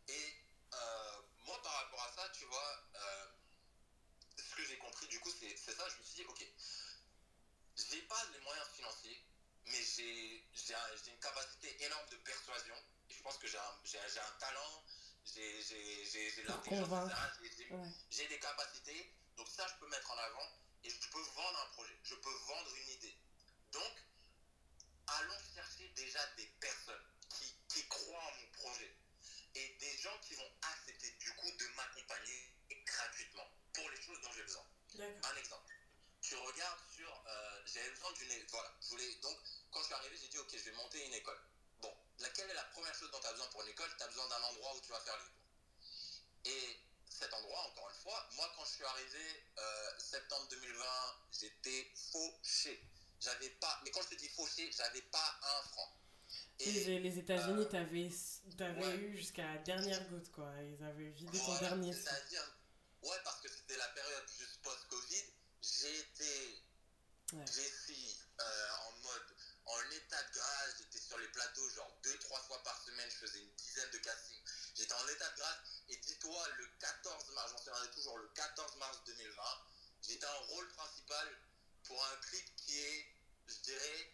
[0.10, 0.36] Et
[0.74, 3.26] euh, moi, par rapport à ça, tu vois, euh,
[4.38, 6.45] ce que j'ai compris, du coup, c'est ça, je me suis dit, ok,
[7.89, 9.19] j'ai pas les moyens financiers,
[9.65, 12.76] mais j'ai j'ai un- j'ai une capacité énorme de persuasion,
[13.09, 13.74] et je pense que j'ai un,
[14.22, 14.84] un- talent,
[15.26, 15.63] j'ai
[16.43, 16.89] l'intelligence.
[17.57, 18.28] J'ai- Ouais.
[18.28, 20.47] des capacités, donc ça je peux mettre en avant
[20.84, 23.17] et je peux vendre un projet, je peux vendre une idée.
[23.72, 23.93] Donc,
[25.07, 28.93] allons chercher déjà des personnes qui, qui croient en mon projet
[29.55, 30.81] et des gens qui vont de
[31.82, 32.54] m'accompagner
[32.86, 34.66] gratuitement pour les choses dont j'ai besoin.
[35.00, 35.74] Un exemple.
[36.22, 37.24] Tu regardes sur.
[37.28, 38.46] euh, J'avais besoin d'une.
[38.50, 38.76] Voilà.
[38.82, 39.38] Je voulais, donc,
[39.72, 41.40] quand je suis arrivé, j'ai dit Ok, je vais monter une école.
[41.80, 43.90] Bon, laquelle est la première chose dont tu as besoin pour une école?
[43.98, 45.42] Tu as besoin d'un endroit où tu vas faire les cours.
[46.46, 46.80] Et
[47.10, 50.86] cet endroit, encore une fois, moi, quand je suis arrivé euh, septembre 2020,
[51.32, 52.84] j'étais fauché.
[53.20, 53.80] J'avais pas.
[53.84, 55.98] Mais quand je te dis fauché, j'avais pas un franc.
[56.66, 58.09] Et les, les États-Unis, euh, t'avais
[58.57, 58.95] t'avais ouais.
[58.97, 60.51] eu jusqu'à la dernière goutte, quoi.
[60.62, 61.93] Ils avaient vidé ton Voilà, dernier.
[61.93, 62.55] C'est-à-dire,
[63.03, 65.24] ouais, parce que c'était la période juste post-Covid,
[65.62, 66.62] j'ai été
[67.34, 67.45] Ouais.
[67.47, 69.36] Jessie euh, en mode
[69.66, 73.26] en état de grâce, j'étais sur les plateaux genre deux trois fois par semaine, je
[73.26, 74.43] faisais une dizaine de castings.
[74.76, 78.76] J'étais en état de grâce et dis-toi le 14 mars, j'en souviendrai toujours le 14
[78.78, 79.43] mars 2020,
[80.01, 81.28] j'étais en rôle principal
[81.86, 83.05] pour un clip qui est,
[83.47, 84.14] je dirais,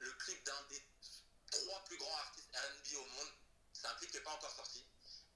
[0.00, 0.82] le clip d'un des
[1.50, 3.28] trois plus grands artistes R&B au monde.
[3.72, 4.84] C'est un clip qui n'est pas encore sorti.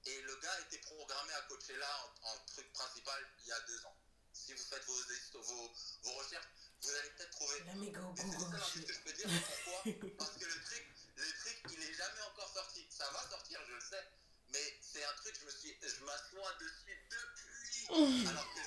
[0.05, 1.89] Et le gars a été programmé à Coachella
[2.23, 3.97] en, en truc principal il y a deux ans.
[4.33, 4.97] Si vous faites vos,
[5.41, 5.71] vos,
[6.03, 6.47] vos recherches,
[6.81, 8.23] vous allez peut-être trouver La méga c'est
[8.59, 9.29] ça que je peux dire.
[9.63, 9.83] Pourquoi?
[10.17, 12.85] Parce que le truc, le truc, il est jamais encore sorti.
[12.89, 14.03] Ça va sortir, je le sais.
[14.49, 18.27] Mais c'est un truc, je me suis, je m'assois dessus depuis.
[18.27, 18.59] Alors que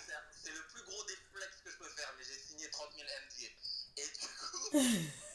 [0.42, 2.14] c'est le plus gros des flex que je peux faire.
[2.16, 3.47] Mais j'ai signé 30 000 NDA.
[3.99, 4.70] Et du coup,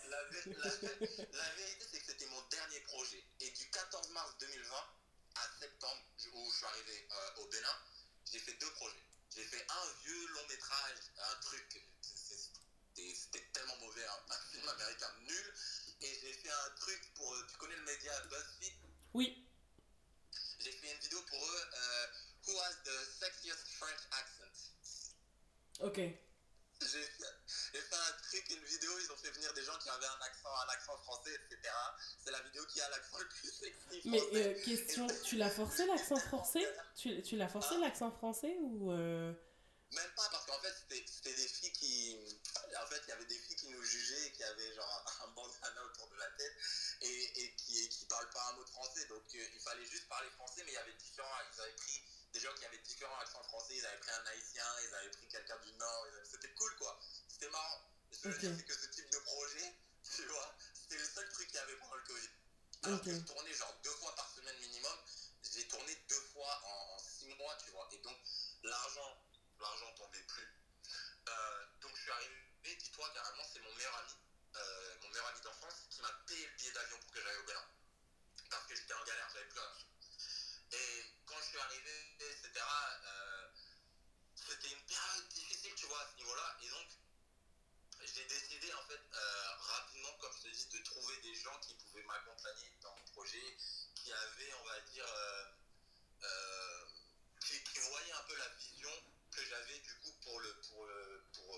[0.09, 3.23] la, vé- la- la vérité, c'est que c'était mon dernier projet.
[3.41, 4.75] Et du 14 mars 2020
[5.35, 6.03] à septembre,
[6.33, 7.77] où je suis arrivé euh, au Bénin,
[8.31, 9.03] j'ai fait deux projets.
[9.35, 11.87] J'ai fait un vieux long métrage, un truc,
[12.93, 15.53] c'était tellement mauvais, hein, un film américain nul.
[16.01, 18.73] Et j'ai fait un truc pour, euh, tu connais le média BuzzFeed?
[19.13, 19.47] Oui,
[20.59, 22.07] J'ai fait une vidéo pour eux, euh,
[22.47, 24.71] Who has the sexiest French accent?
[25.79, 25.97] Ok.
[26.81, 27.07] J'ai
[27.73, 30.21] j'ai fait un truc, une vidéo, ils ont fait venir des gens qui avaient un
[30.21, 31.73] accent, un accent français, etc.
[32.23, 35.85] C'est la vidéo qui a l'accent le plus sexy Mais euh, question, tu l'as forcé
[35.85, 36.67] l'accent français?
[36.95, 37.79] Tu, tu l'as forcé Ah.
[37.81, 38.91] l'accent français ou...
[38.91, 39.33] euh,
[39.91, 42.17] Même pas, parce qu'en fait, c'était des filles qui.
[42.81, 45.83] En fait, il y avait des filles qui nous jugeaient, qui avaient genre un bandana
[45.85, 46.55] autour de la tête
[47.01, 49.05] et, et qui, qui parlent pas un mot de français.
[49.07, 51.29] Donc, euh, il fallait juste parler français, mais il y avait différents.
[51.53, 52.01] Ils avaient pris
[52.33, 53.75] des gens qui avaient différents accents français.
[53.75, 56.05] Ils avaient pris un haïtien, ils avaient pris quelqu'un du Nord.
[56.07, 56.97] avaient- C'était cool, quoi.
[57.41, 57.81] C'était marrant.
[58.11, 58.39] Je veux Ok.
[58.39, 59.75] dire, c'est que ce type de projet,
[60.15, 62.29] tu vois, c'était le seul truc qu'il y avait pendant le Covid.
[62.83, 63.05] Alors Ok.
[63.05, 64.99] que je tournais genre deux fois par semaine minimum.
[65.51, 67.87] J'ai tourné deux fois en, en six mois, tu vois.
[67.93, 68.15] Et donc,
[68.61, 69.17] l'argent,
[69.59, 70.47] l'argent tombait plus.
[71.29, 74.13] Euh, donc, je suis arrivé, dis-toi, carrément, c'est mon meilleur ami,
[74.57, 77.43] euh, mon meilleur ami d'enfance, qui m'a payé le billet d'avion pour que j'aille au
[77.43, 77.65] Bénin.
[78.51, 79.73] Parce que j'étais en galère, j'avais plus rien.
[80.73, 82.51] Et quand je suis arrivé, etc.,
[83.03, 83.47] euh,
[84.35, 86.55] c'était une période difficile, tu vois, à ce niveau-là.
[86.59, 87.00] Et donc,
[88.15, 91.73] j'ai décidé, en fait, euh, rapidement, comme je te dis, de trouver des gens qui
[91.75, 93.57] pouvaient m'accompagner dans mon projet,
[93.95, 95.45] qui avaient, on va dire, euh,
[96.23, 96.85] euh,
[97.39, 98.91] qui, voyaient un peu la vision
[99.31, 100.87] que j'avais, du coup, pour le, pour,
[101.33, 101.57] pour,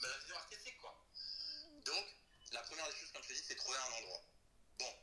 [0.00, 0.96] la vision artistique, quoi.
[1.84, 2.06] Donc,
[2.52, 4.22] la première des choses, comme je te dis, c'est trouver un endroit.
[4.78, 4.94] Bon,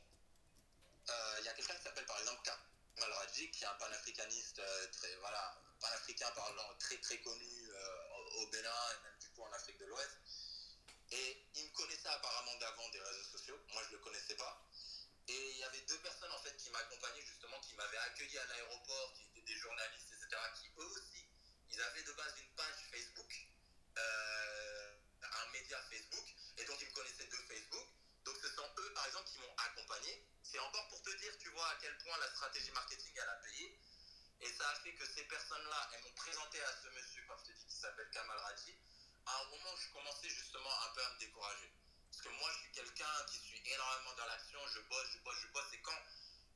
[1.38, 4.60] il y a quelqu'un qui s'appelle par exemple Kamal Raji, qui est un panafricaniste
[4.92, 7.70] très, voilà, panafricain parlant très très connu
[8.36, 10.18] au Bénin et même du coup en Afrique de l'Ouest.
[11.12, 13.58] Et il me connaissait apparemment d'avant des réseaux sociaux.
[13.72, 14.66] Moi, je ne le connaissais pas.
[15.28, 18.46] Et il y avait deux personnes en fait qui m'accompagnaient justement, qui m'avaient accueilli à
[18.46, 21.26] l'aéroport, qui étaient des journalistes, etc., qui eux aussi,
[21.70, 23.32] ils avaient de base une page Facebook,
[23.98, 26.26] euh, un média Facebook,
[26.58, 27.88] et donc ils me connaissaient de Facebook.
[28.24, 30.24] Donc ce sont eux, par exemple, qui m'ont accompagné.
[30.44, 33.40] C'est encore pour te dire, tu vois, à quel point la stratégie marketing, elle a
[33.42, 33.80] payé.
[34.42, 37.52] Et ça a fait que ces personnes-là, elles m'ont présenté à ce monsieur, comme je
[37.52, 38.78] te dis, qui s'appelle Kamal Raji
[39.26, 41.72] à un moment où je commençais justement un peu à me décourager.
[42.10, 45.40] Parce que moi, je suis quelqu'un qui suis énormément dans l'action, je bosse, je bosse,
[45.42, 45.72] je bosse.
[45.72, 46.00] Et quand,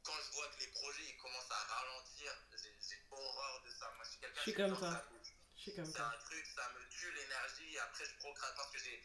[0.03, 3.93] quand je vois que les projets ils commencent à ralentir, j'ai horreur de ça.
[3.97, 5.09] Moi, je suis quelqu'un qui comme ça.
[5.63, 7.79] C'est un truc, ça me tue l'énergie.
[7.81, 9.05] Après, je procrastine parce que j'ai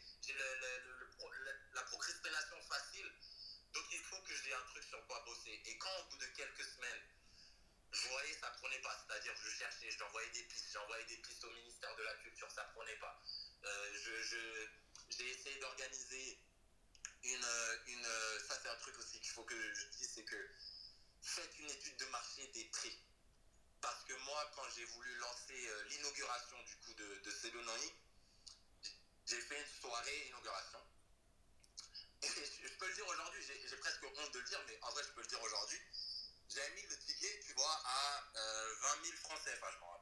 [1.74, 3.12] la procrastination facile.
[3.74, 5.60] Donc, il faut que j'ai un truc sur quoi bosser.
[5.66, 7.02] Et quand, au bout de quelques semaines,
[7.92, 8.96] je voyais ça prenait pas.
[9.06, 12.64] C'est-à-dire, je cherchais, j'envoyais des pistes, j'envoyais des pistes au ministère de la Culture, ça
[12.74, 13.22] prenait pas.
[13.64, 13.92] Euh,
[15.10, 16.38] j'ai essayé d'organiser
[17.24, 17.46] une,
[17.86, 18.04] une,
[18.48, 20.50] Ça, c'est un truc aussi qu'il faut que je dise c'est que
[21.22, 22.96] faites une étude de marché des prix.
[23.80, 27.30] Parce que moi, quand j'ai voulu lancer euh, l'inauguration du coup de, de
[29.26, 30.78] j'ai fait une soirée inauguration.
[32.22, 35.02] Et je, peux le dire aujourd'hui, j'ai presque honte de le dire, mais en vrai,
[35.02, 35.80] je peux le dire aujourd'hui.
[36.48, 39.95] J'ai mis le ticket, tu vois, à 20 euh, 000 francs CFA, je m'en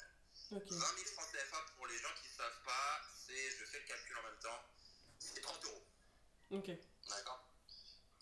[0.55, 0.79] rappelle.
[0.79, 3.87] 20 000 francs CFA, pour les gens qui ne savent pas, c'est, je fais le
[3.87, 4.63] calcul en même temps,
[5.19, 5.87] c'est 30 euros.
[6.51, 6.71] Ok.
[7.09, 7.45] D'accord?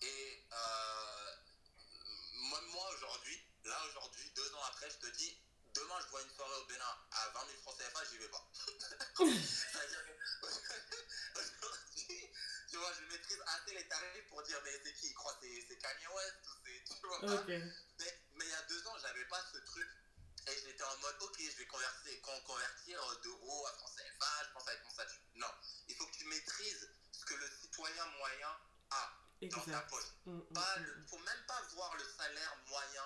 [0.01, 1.31] Et euh,
[2.49, 5.37] moi, moi aujourd'hui, là aujourd'hui, deux ans après, je te dis,
[5.73, 8.51] demain je vois une soirée au Bénin à 20 000 francs CFA, j'y vais pas.
[9.17, 10.47] C'est-à-dire que
[11.39, 12.31] aujourd'hui,
[12.69, 15.77] tu vois, je maîtrise assez les tarifs pour dire, mais c'est qui Il croit c'est
[15.77, 16.83] Kanye West ou c'est.
[16.99, 17.59] Tu vois okay.
[17.99, 19.87] mais, mais il y a deux ans, j'avais pas ce truc
[20.47, 24.67] et j'étais en mode, ok, je vais convertir, convertir d'euros à francs CFA, je pense
[24.67, 25.19] avec mon statut.
[25.35, 25.47] Non,
[25.87, 28.49] il faut que tu maîtrises ce que le citoyen moyen
[28.91, 30.03] a dans sa poche.
[30.25, 31.07] Il mm, mm, ne mm.
[31.07, 33.05] faut même pas voir le salaire moyen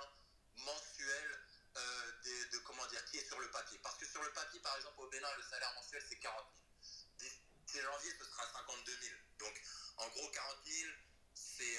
[0.55, 1.39] mensuel
[1.77, 2.11] euh,
[2.51, 3.79] de, comment dire, qui est sur le papier.
[3.83, 6.45] Parce que sur le papier, par exemple, au Bénin, le salaire mensuel, c'est 40
[7.19, 7.33] 000.
[7.65, 9.15] D'ici janvier, ce sera 52 000.
[9.39, 9.61] Donc,
[9.97, 10.91] en gros, 40 000,
[11.35, 11.77] c'est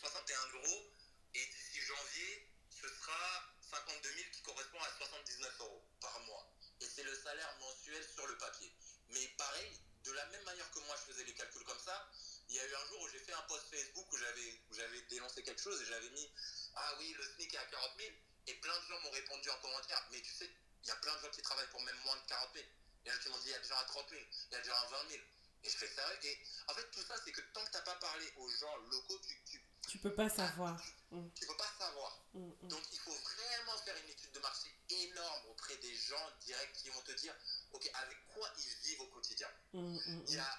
[0.00, 0.92] 61 euros.
[1.34, 6.48] Et d'ici janvier, ce sera 52 000 qui correspond à 79 euros par mois.
[6.80, 8.72] Et c'est le salaire mensuel sur le papier.
[9.10, 12.10] Mais pareil, de la même manière que moi je faisais les calculs comme ça,
[12.48, 15.42] il y a eu un jour où j'ai fait un post Facebook où j'avais, dénoncé
[15.42, 16.30] quelque chose et j'avais mis
[16.74, 18.12] Ah oui, le SMIC est à 40 000.
[18.46, 20.50] Et plein de gens m'ont répondu en commentaire Mais tu sais,
[20.82, 22.64] il y a plein de gens qui travaillent pour même moins de 40 000.
[23.04, 24.52] Il y a qui m'ont dit Il y a des gens à 30 000, il
[24.52, 25.22] y a des gens à 20 000.
[25.64, 26.02] Et je fais ça.
[26.22, 28.76] Et en fait, tout ça, c'est que tant que tu n'as pas parlé aux gens
[28.76, 30.80] locaux, tu, tu tu peux pas savoir.
[31.10, 32.20] Tu, ne peux pas savoir.
[32.34, 32.68] Mm, mm.
[32.68, 36.88] Donc il faut vraiment faire une étude de marché énorme auprès des gens directs qui
[36.90, 37.34] vont te dire,
[37.72, 39.48] ok, avec quoi ils vivent au quotidien.
[39.72, 40.58] Mm, il y a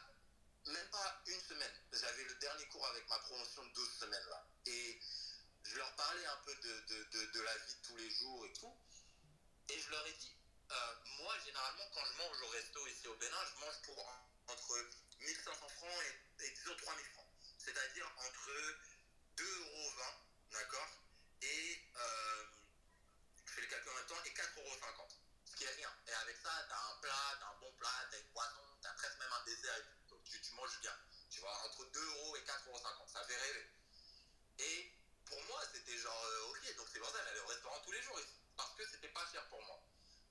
[0.66, 4.48] même pas une semaine, j'avais le dernier cours avec ma promotion de 12 semaines là.
[4.66, 5.00] Et
[5.64, 8.74] je leur parlais un peu de, la vie de tous les jours et tout.
[9.70, 10.36] Et je leur ai dit,
[10.72, 13.98] euh, moi généralement quand je mange au resto ici au Bénin, je mange pour
[14.48, 16.04] entre 1500 francs
[16.40, 17.28] et, et disons 3000 francs.
[17.58, 18.52] C'est-à-dire entre
[19.38, 19.92] 2,20 euros,
[20.52, 20.88] d'accord?
[21.42, 22.46] Et euh,
[23.46, 25.08] je fais le calcul en même temps, et 4,50 euros.
[25.46, 25.90] Ce qui est rien.
[26.08, 28.32] Et avec ça, tu as un plat, tu as un bon plat, tu as une
[28.32, 29.82] boisson, tu as presque même un dessert.
[30.10, 30.96] Donc tu, manges bien.
[31.30, 33.08] Tu vois, entre 2 euros et 4,50 euros.
[33.08, 33.70] Ça fait rêver.
[34.60, 34.94] Et
[35.26, 38.02] pour moi, c'était genre, euh, ok, donc c'est pour ça, j'allais au restaurant tous les
[38.02, 38.20] jours.
[38.56, 39.84] Parce que c'était pas cher pour moi.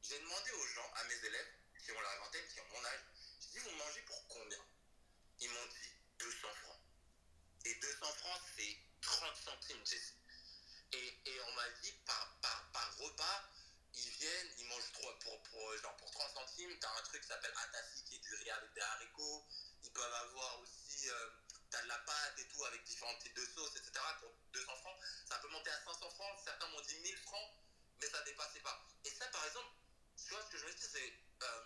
[0.02, 1.52] J'ai demandé aux gens, à mes élèves,
[1.86, 3.00] qui ont la vingtaine, qui ont mon âge,
[3.40, 4.58] j'ai dit, vous mangez pour combien?
[5.38, 6.80] Ils m'ont dit 200 francs.
[7.64, 8.76] Et 200 francs, c'est
[9.06, 9.84] 30 centimes,
[10.92, 13.44] Et, et on m'a dit, par, par, par, repas,
[13.94, 17.22] ils viennent, ils mangent trop, pour, pour, genre pour 30 centimes, tu as un truc
[17.22, 19.46] qui s'appelle atassi qui est du riz avec des haricots.
[19.84, 21.30] Ils peuvent avoir aussi, euh,
[21.70, 23.92] tu as de la pâte et tout avec différents types de sauces, etc.
[24.20, 24.98] Pour 200 francs,
[25.28, 26.40] ça peut monter à 500 francs.
[26.44, 27.50] Certains m'ont dit 1000 francs,
[28.00, 28.84] mais ça dépassait pas.
[29.04, 29.70] Et ça, par exemple,
[30.16, 31.64] tu vois, ce que je me dis, c'est, euh,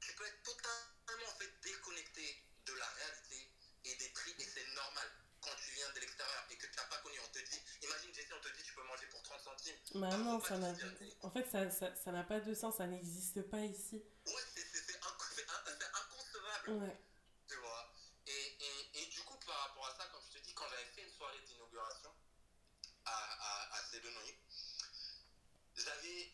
[0.00, 3.50] tu peux être totalement en fait déconnecté de la réalité
[3.84, 5.10] et des prix, et c'est normal
[5.40, 8.14] quand tu viens de l'extérieur et que tu n'as pas connu, on te dit, imagine
[8.14, 9.76] Jessie, on te dit tu peux manger pour 30 centimes.
[9.94, 10.72] Bah non, ça n'a,
[11.22, 14.02] en fait, ça, ça, ça n'a pas de sens, ça n'existe pas ici.
[14.26, 16.84] Ouais, c'est, c'est, inconcevable.
[16.84, 16.96] Ouais.
[17.48, 17.92] Tu vois.
[18.26, 20.90] Et, et, et, du coup, par rapport à ça, comme je te dis, quand j'avais
[20.94, 22.10] fait une soirée d'inauguration
[23.06, 23.82] à, à, à
[25.76, 26.32] j'avais.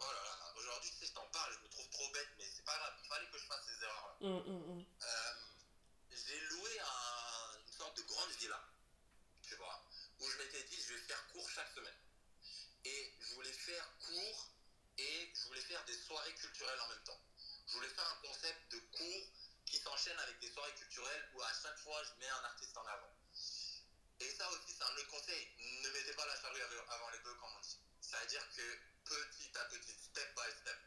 [0.00, 2.44] Oh là là, aujourd'hui, tu sais, je t'en parle, je me trouve trop bête, mais
[2.54, 4.16] c'est pas grave, il fallait que je fasse ces erreurs-là.
[4.20, 5.34] Mmh, mmh, euh,
[6.12, 8.02] j'ai loué un, une sorte de
[11.58, 11.98] chaque semaine.
[12.84, 14.50] Et je voulais faire cours
[14.98, 17.20] et je voulais faire des soirées culturelles en même temps.
[17.66, 19.32] Je voulais faire un concept de cours
[19.66, 20.38] qui s'enchaîne avec
[21.34, 23.14] où à chaque fois je mets un artiste en avant.
[24.20, 25.48] Et ça aussi, c'est un autre conseil.
[25.58, 27.78] Ne mettez pas la charrue avant les deux, comme on dit.
[28.00, 30.78] C'est-à-dire que petit à petit, step by step.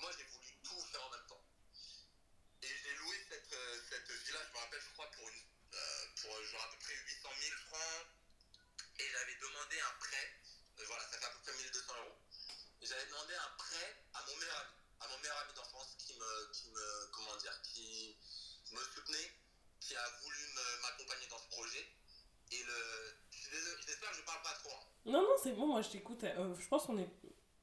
[0.00, 1.44] moi, j'ai voulu tout faire en même temps.
[2.62, 5.42] Et j'ai loué cette, euh, cette villa, je me rappelle, je crois, pour, une,
[5.74, 8.06] euh, pour genre à peu près 800 000 francs.
[8.98, 10.34] Et j'avais demandé un prêt.
[10.78, 12.18] Euh, voilà, ça fait à peu près 1200 euros.
[12.80, 16.14] Et j'avais demandé un prêt à mon meilleur ami, à mon meilleur ami d'enfance qui
[16.14, 18.16] me, qui me, comment dire, qui
[18.72, 19.32] me soutenait,
[19.80, 20.46] qui a voulu
[20.82, 21.92] m'accompagner dans ce projet.
[22.50, 23.16] Et le,
[23.86, 24.74] j'espère que je parle pas trop.
[24.74, 24.97] Hein.
[25.08, 26.22] Non, non, c'est bon, moi je t'écoute.
[26.24, 27.08] Euh, je pense qu'on est,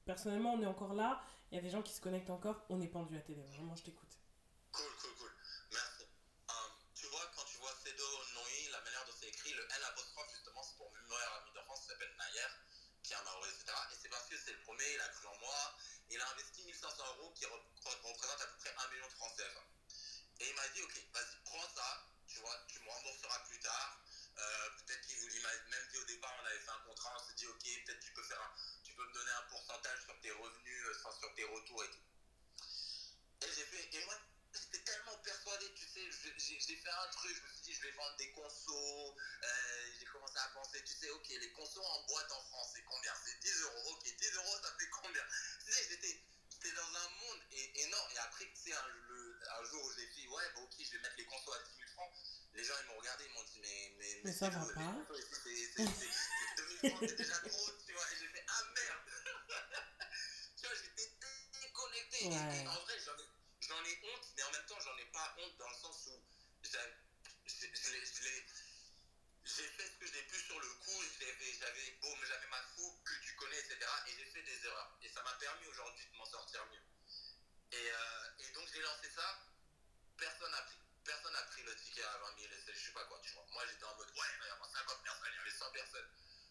[0.03, 1.21] personnellement, on est encore là.
[1.51, 2.65] Il y a des gens qui se connectent encore.
[2.69, 3.43] On est pendu à télé.
[3.53, 4.17] Vraiment, je t'écoute.
[4.71, 5.31] Cool, cool, cool.
[5.71, 6.09] Merci.
[6.49, 9.83] Um, tu vois, quand tu vois Cedo Noi, la manière dont c'est écrit, le N
[9.93, 12.49] apostrophe, justement, c'est pour mon meilleur ami d'enfance qui s'appelle Nayer,
[13.03, 13.77] qui est un Maori, etc.
[13.93, 15.77] Et c'est parce que c'est le premier, il a cru en moi.
[16.09, 19.63] Il a investi 1500 euros qui représente à peu près 1 million de CFA.
[20.41, 24.01] Et il m'a dit, ok, vas-y, prends ça, tu vois, tu me rembourseras plus tard.
[24.37, 25.29] Euh, peut-être qu'il vous
[25.69, 28.11] même dit au départ, on avait fait un contrat, on s'est dit, ok, peut-être tu
[28.11, 31.83] peux faire tu peux me donner un pourcentage sur tes revenus, euh, sur tes retours
[31.83, 32.03] et tout.
[33.41, 34.15] Et j'ai fait, et moi,
[34.53, 37.91] j'étais tellement persuadé, tu sais, j'ai fait un truc, je me suis dit, je vais
[37.91, 42.31] vendre des consos, euh, j'ai commencé à penser, tu sais, ok, les consos en boîte
[42.31, 43.13] en France, c'est combien?
[43.23, 45.23] C'est 10 euros, ok, 10 euros, ça fait combien?
[45.65, 46.21] Tu sais, j'étais
[46.73, 50.49] dans un monde, et, et après, tu sais, un, un jour où j'ai dit, ouais,
[50.53, 52.11] bah, ok, je vais mettre les consos à 10 000 francs,
[52.55, 54.95] les gens ils m'ont regardé, ils m'ont dit mais mais, mais, ça va pas.
[55.43, 55.85] C'est
[56.81, 58.03] 2030 c'est déjà trop, tu vois.
[58.11, 59.07] Et j'ai fait ah merde.
[60.57, 61.11] tu vois, j'étais
[61.61, 62.25] déconnecté.
[62.25, 65.57] Et, en vrai, j'en ai, ai honte, mais en même temps, j'en ai pas honte
[65.57, 66.25] dans le sens où
[69.45, 71.03] j'ai fait ce que j'ai pu sur le coup.
[71.19, 71.35] J'avais
[72.03, 73.79] mais j'avais ma fougue que tu connais, etc.
[74.07, 74.97] Et j'ai fait des erreurs.
[75.01, 76.83] Et ça m'a permis aujourd'hui de m'en sortir mieux.
[77.71, 79.45] Et, euh, et donc j'ai lancé ça.
[80.17, 80.74] Personne n'a pris
[81.95, 83.45] ticket à 20 000 et je sais pas quoi, tu vois.
[83.51, 85.71] Moi, j'étais en mode, ouais, il va y avoir 50 personnes, il y avait 100
[85.71, 86.09] personnes.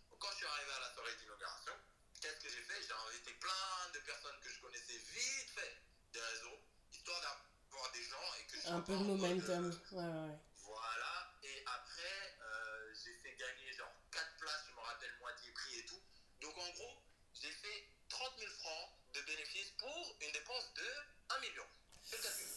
[0.08, 1.74] Donc, quand je suis arrivé à la soirée d'inauguration,
[2.20, 2.80] qu'est-ce que j'ai fait?
[2.80, 5.76] J'ai invité plein de personnes que je connaissais vite fait
[6.12, 6.58] des réseaux,
[6.92, 10.38] histoire d'avoir des gens et que je Un peu de momentum, ouais, ouais.
[10.64, 15.78] Voilà, et après, euh, j'ai fait gagner genre 4 places, je me rappelle moitié prix
[15.80, 16.00] et tout.
[16.40, 20.88] Donc, en gros, j'ai fait 30 000 francs de bénéfices pour une dépense de
[21.36, 21.66] 1 million.
[22.02, 22.48] C'est le calcul.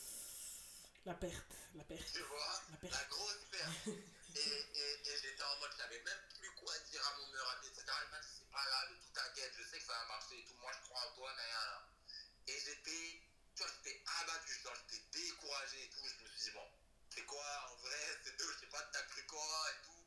[1.06, 2.12] La perte, la perte.
[2.12, 3.88] Tu vois, la, grosse perte.
[3.88, 7.50] et, et, et j'étais en mode, je savais même plus quoi dire à mon meilleur
[7.58, 7.86] ami, etc.
[8.06, 10.46] Il m'a dit, c'est pas grave, tout t'inquiète, je sais que ça va marcher et
[10.46, 13.22] tout, moi je crois en toi, mais Et j'étais,
[13.56, 16.08] tu vois, j'étais abattu, j'étais découragé et tout.
[16.08, 16.68] Je me suis dit, bon,
[17.10, 20.06] c'est quoi en vrai, c'est deux, je sais pas, t'as cru quoi et tout.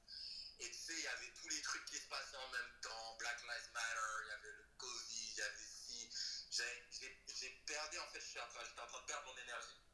[0.61, 3.17] Et tu sais, il y avait tous les trucs qui se passaient en même temps,
[3.19, 6.11] Black Lives Matter, il y avait le Covid, il y avait si.
[6.51, 9.90] J'ai perdu, en fait, j'étais en train de perdre mon énergie.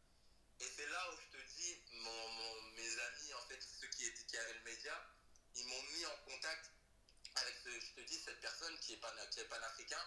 [0.61, 4.25] Et c'est là où je te dis, mon, mes amis, en fait, ceux qui, étaient,
[4.25, 5.07] qui avaient le média,
[5.55, 6.71] ils m'ont mis en contact
[7.35, 10.01] avec, ce, je te dis, cette personne qui est, pan, qui est panafricain.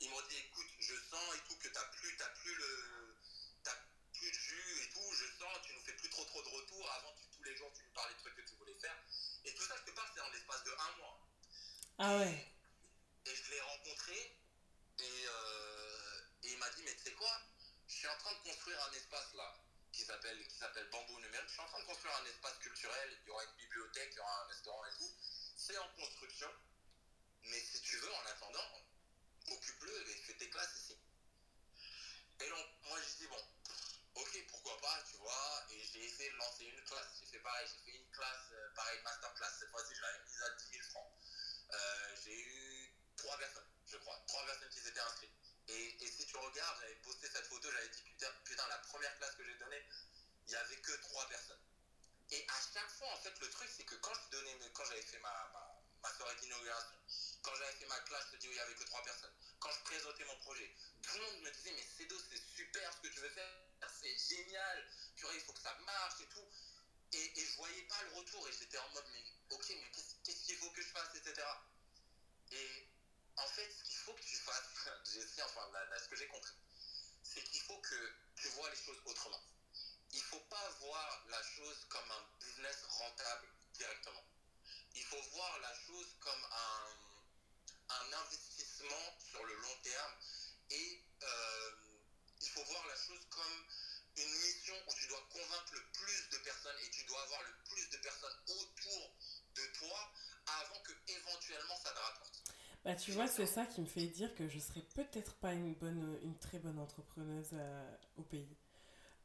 [0.00, 3.16] Ils m'ont dit, écoute, je sens et tout que tu n'as plus, as plus, le,
[4.12, 6.90] plus de jus et tout, je sens, tu nous fais plus trop trop de retours.
[6.90, 8.96] Avant, tu, tous les jours, tu nous parlais de trucs que tu voulais faire.
[9.44, 11.28] Et tout ça, je te parle, c'est en l'espace de un mois.
[11.98, 12.52] Ah ouais.
[13.24, 14.38] Et, je l'ai rencontré
[14.98, 17.40] et, euh, et il m'a dit, mais tu sais quoi,
[17.86, 19.65] je suis en train de construire un espace là
[19.96, 21.48] qui s'appelle qui s'appelle Bambou Numérique.
[21.48, 23.18] Je suis en train de construire un espace culturel.
[23.22, 25.10] Il y aura une bibliothèque, il y aura un restaurant et tout.
[25.56, 26.52] C'est en construction.
[27.44, 28.84] Mais si tu veux, en attendant,
[29.48, 30.98] occupe-le et fais tes classes ici.
[32.40, 33.42] Et donc, moi, je dis, bon,
[34.16, 35.66] ok, pourquoi pas, tu vois.
[35.70, 37.08] Et j'ai essayé de lancer une classe.
[37.18, 39.52] J'ai fait pareil, j'ai fait une classe, euh, pareil, masterclass.
[39.58, 41.12] Cette fois-ci, je l'avais mise à 10 000 francs.
[41.72, 44.22] Euh, j'ai eu trois personnes, je crois.
[44.26, 45.32] Trois personnes qui s'étaient inscrites.
[45.68, 49.16] Et, et, si tu regardes, j'avais posté cette photo, j'avais dit putain, putain, la première
[49.18, 49.82] classe que j'ai donnée,
[50.46, 51.60] il n'y avait que trois personnes.
[52.30, 55.02] Et à chaque fois, en fait, le truc, c'est que quand je donnais, quand j'avais
[55.02, 56.98] fait ma, soirée d'inauguration,
[57.42, 59.70] quand j'avais fait ma classe, je dis où il n'y avait que trois personnes, quand
[59.72, 60.70] je présentais mon projet,
[61.02, 63.50] tout le monde me disait, mais Cedo, c'est super ce que tu veux faire,
[64.00, 64.86] c'est génial,
[65.20, 66.48] vois, il faut que ça marche et tout.
[67.12, 69.90] Et, et je voyais pas le retour et j'étais en mode, mais ok, mais
[70.24, 71.46] qu'est-ce qu'il faut que je fasse, etc.
[72.52, 72.88] Et,
[73.36, 74.70] en fait, ce qu'il faut que tu fasses,
[75.12, 75.68] j'ai enfin,
[76.02, 76.54] ce que j'ai compris,
[77.22, 79.42] c'est qu'il faut que tu vois les choses autrement.
[80.12, 84.24] Il ne faut pas voir la chose comme un business rentable directement.
[84.94, 86.96] Il faut voir la chose comme un,
[87.88, 90.12] un investissement sur le long terme
[90.70, 91.70] et euh,
[92.40, 93.66] il faut voir la chose comme
[94.16, 97.54] une mission où tu dois convaincre le plus de personnes et tu dois avoir le
[97.68, 99.16] plus de personnes autour
[99.54, 100.12] de toi
[100.46, 102.42] avant que éventuellement ça te rapporte.
[102.84, 105.74] Bah, tu vois, c'est ça qui me fait dire que je serais peut-être pas une,
[105.74, 108.56] bonne, une très bonne entrepreneuse euh, au pays.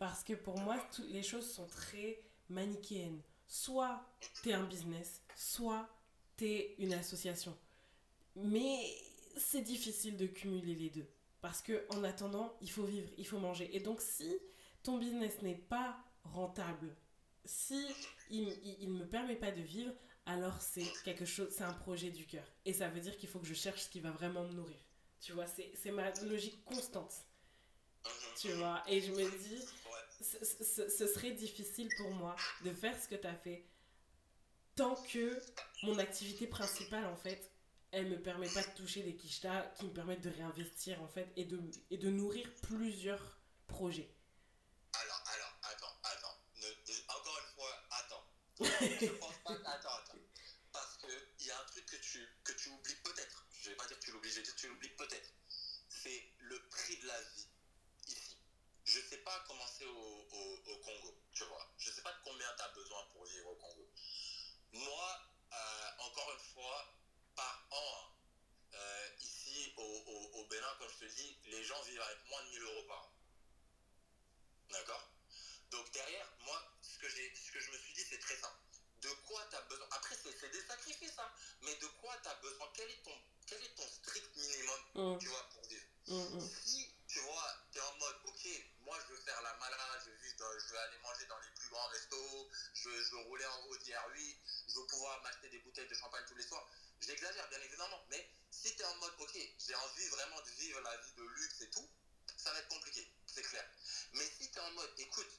[0.02, 3.22] Parce que pour moi, les choses sont très manichéennes.
[3.45, 4.04] Soit
[4.41, 5.88] t'es un business, soit
[6.38, 7.56] t'es une association.
[8.36, 8.80] Mais
[9.38, 11.06] c'est difficile de cumuler les deux.
[11.39, 13.70] Parce que en attendant, il faut vivre, il faut manger.
[13.76, 14.39] Et donc, si
[14.82, 16.95] ton business n'est pas rentable,
[17.45, 17.86] si
[18.32, 19.93] il, il, me permet pas de vivre,
[20.26, 22.52] alors c'est quelque chose, c'est un projet du cœur.
[22.66, 24.84] Et ça veut dire qu'il faut que je cherche ce qui va vraiment me nourrir.
[25.20, 27.14] Tu vois, c'est ma logique constante.
[28.39, 29.64] Tu vois, et je me dis,
[30.22, 33.65] ce, serait difficile pour moi de faire ce que tu as fait
[34.76, 35.41] tant que
[35.84, 37.51] mon activité principale, en fait,
[37.91, 41.32] elle me permet pas de toucher des quichetas qui me permettent de réinvestir, en fait,
[41.36, 41.59] et de,
[41.89, 44.09] et de nourrir plusieurs projets.
[44.93, 46.38] Alors, alors, attends, attends.
[47.09, 48.28] encore une fois, attends.
[48.59, 50.17] je pense pas, attends, attends.
[50.72, 53.45] Parce qu'il y a un truc que tu, que tu oublies peut-être.
[53.59, 55.34] Je vais pas dire que tu l'oublies, je vais dire que tu l'oublies peut-être.
[55.89, 57.47] C'est le prix de la vie
[58.07, 58.38] ici.
[58.86, 59.17] Je sais
[59.86, 61.70] au, Congo, tu vois.
[61.78, 63.90] Je sais pas combien tu as besoin pour vivre au Congo.
[64.74, 65.20] Moi,
[65.54, 66.96] euh, encore une fois,
[67.36, 68.12] par an,
[68.74, 72.50] euh, ici au, au, Bénin, comme je te dis, les gens vivent avec moins de
[72.50, 73.12] 1000 euros par an.
[74.70, 75.12] D'accord
[75.72, 78.58] Donc derrière, moi, ce que, ce que je me suis dit, c'est très simple.
[79.02, 82.36] De quoi tu as besoin Après, c'est des sacrifices, hein, mais de quoi tu as
[82.36, 83.18] besoin quel est, ton,
[83.48, 85.20] quel est ton strict minimum, mmh.
[85.20, 86.50] tu vois, pour vivre mmh, mmh.
[86.64, 88.48] Si, tu vois, tu es en mode, ok,
[88.82, 91.88] moi, je veux faire la malade, je, je veux aller manger dans les plus grands
[91.88, 95.22] restos, je, je veux rouler en Audi R8, je veux pouvoir
[95.88, 96.68] de champagne tous les soirs.
[97.02, 100.80] J'exagère, bien évidemment, mais si tu es en mode, ok, j'ai envie vraiment de vivre
[100.82, 101.90] la vie de luxe et tout,
[102.38, 103.66] ça va être compliqué, c'est clair.
[104.14, 105.32] Mais si tu es en mode, écoute,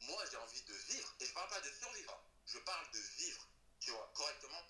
[0.00, 3.46] moi j'ai envie de vivre, et je parle pas de survivre, je parle de vivre,
[3.80, 4.62] tu vois, correctement.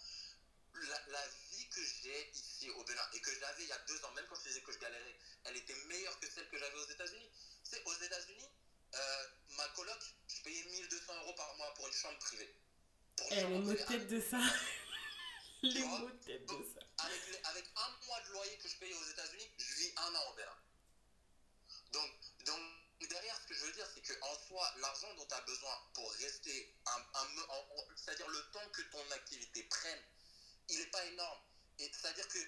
[1.08, 4.12] La, vie que j'ai ici au Bénin et que j'avais il y a deux ans,
[4.12, 6.88] même quand je disais que je galérais, elle était meilleure que celle que j'avais aux
[6.88, 7.30] États-Unis.
[7.64, 8.48] C'est aux États-Unis,
[8.94, 9.98] euh, ma coloc,
[10.28, 12.54] je payais 1200 euros par mois pour une chambre privée.
[13.30, 14.38] elle est moquette de ça.
[15.62, 16.80] Les mots de tête de ça.
[16.98, 20.30] Avec, avec, un mois de loyer que je paye aux États-Unis, je vis un an
[20.30, 20.58] au Bénin.
[21.92, 22.10] Donc,
[22.44, 25.72] donc derrière, ce que je veux dire, c'est qu'en soi, l'argent dont tu as besoin
[25.94, 27.04] pour rester, un,
[27.96, 30.02] c'est-à-dire le temps que ton activité prenne,
[30.68, 31.40] il n'est pas énorme.
[31.78, 32.38] Et c'est-à-dire que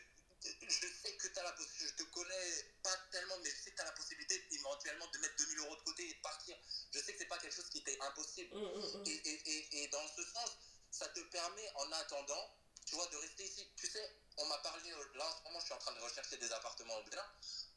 [0.42, 3.70] je sais que tu as la possibilité, je te connais pas tellement, mais je sais
[3.70, 6.56] que tu as la possibilité éventuellement de mettre 2000 euros de côté et de partir.
[6.92, 8.54] Je sais que c'est pas quelque chose qui était impossible.
[8.56, 9.04] Mmh, mmh, mmh.
[9.06, 10.58] Et, et, et, dans ce sens,
[10.90, 12.59] ça te permet en attendant
[12.90, 13.64] tu vois, de rester ici.
[13.76, 14.02] Tu sais,
[14.36, 16.50] on m'a parlé, euh, là en ce moment, je suis en train de rechercher des
[16.52, 17.24] appartements au Bénin.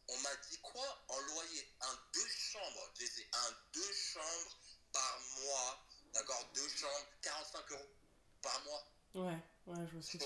[0.08, 1.06] On m'a dit quoi?
[1.08, 4.58] En loyer, un deux chambres, j'ai un deux chambres
[4.92, 6.44] par mois, d'accord?
[6.56, 7.90] Deux chambres, 45 euros
[8.42, 8.88] par mois.
[9.14, 10.18] Ouais, ouais, je vois ce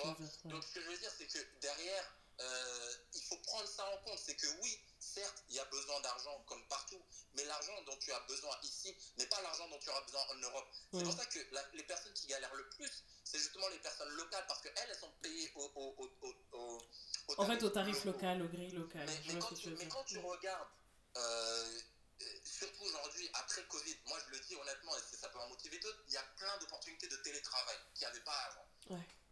[0.47, 3.97] Donc, ce que je veux dire, c'est que derrière, euh, il faut prendre ça en
[4.05, 4.19] compte.
[4.19, 4.79] C'est que oui,
[5.13, 7.01] certes, il y a besoin d'argent comme partout,
[7.33, 10.35] mais l'argent dont tu as besoin ici n'est pas l'argent dont tu auras besoin en
[10.35, 10.67] Europe.
[10.93, 11.39] C'est pour ça que
[11.73, 15.11] les personnes qui galèrent le plus, c'est justement les personnes locales parce qu'elles, elles sont
[15.21, 16.81] payées au, au, au, au
[17.37, 19.07] En fait, au tarif local, au gris local.
[19.27, 20.69] Mais, quand, tu, mais quand, tu, regardes,
[21.17, 21.79] euh,
[22.43, 26.03] surtout aujourd'hui, après Covid, moi je le dis honnêtement, et ça peut en motiver d'autres,
[26.07, 28.67] il y a plein d'opportunités de télétravail qu'il n'y avait pas avant.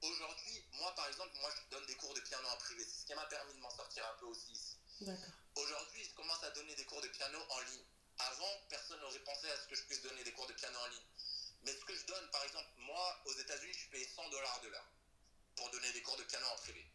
[0.02, 2.84] Aujourd'hui, moi par exemple, moi je donne des cours de piano en privé.
[2.84, 4.78] C'est ce qui m'a permis de m'en sortir un peu aussi ici.
[5.56, 7.86] Aujourd'hui, je commence à donner des cours de piano en ligne.
[8.18, 10.88] Avant, personne n'aurait pensé à ce que je puisse donner des cours de piano en
[10.88, 11.08] ligne.
[11.64, 14.70] Mais ce que je donne, par exemple, moi, aux États-Unis, je paye 100 dollars de
[14.70, 14.90] l'heure
[15.56, 16.86] pour donner des cours de piano en privé.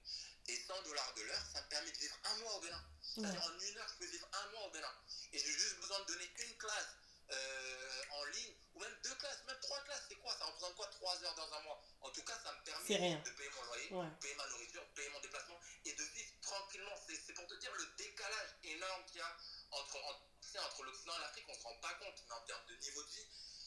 [0.48, 2.84] Et 100 dollars de l'heure, ça me permet de vivre un mois au Bénin.
[3.18, 4.94] En une heure, je peux vivre un mois au Bénin.
[5.32, 6.88] Et j'ai juste besoin de donner une classe
[7.30, 10.34] euh, en ligne, ou même deux classes, même trois classes, c'est quoi?
[10.36, 11.80] Ça représente quoi Trois heures dans un mois?
[12.00, 15.08] En tout cas, ça me permet de payer mon loyer, de payer ma nourriture, payer
[15.10, 16.96] mon déplacement et de vivre tranquillement.
[17.06, 19.36] C'est pour te dire le décalage énorme qu'il y a
[19.72, 20.22] entre, entre,
[20.66, 23.10] entre l'Occident et l'Afrique, on se rend pas compte, mais en termes de niveau de
[23.10, 23.26] vie,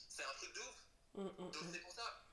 [0.09, 0.75] c'est un truc de ouf.
[1.13, 1.69] Mm, mm, Donc mm.
[1.71, 2.25] c'est pour ça,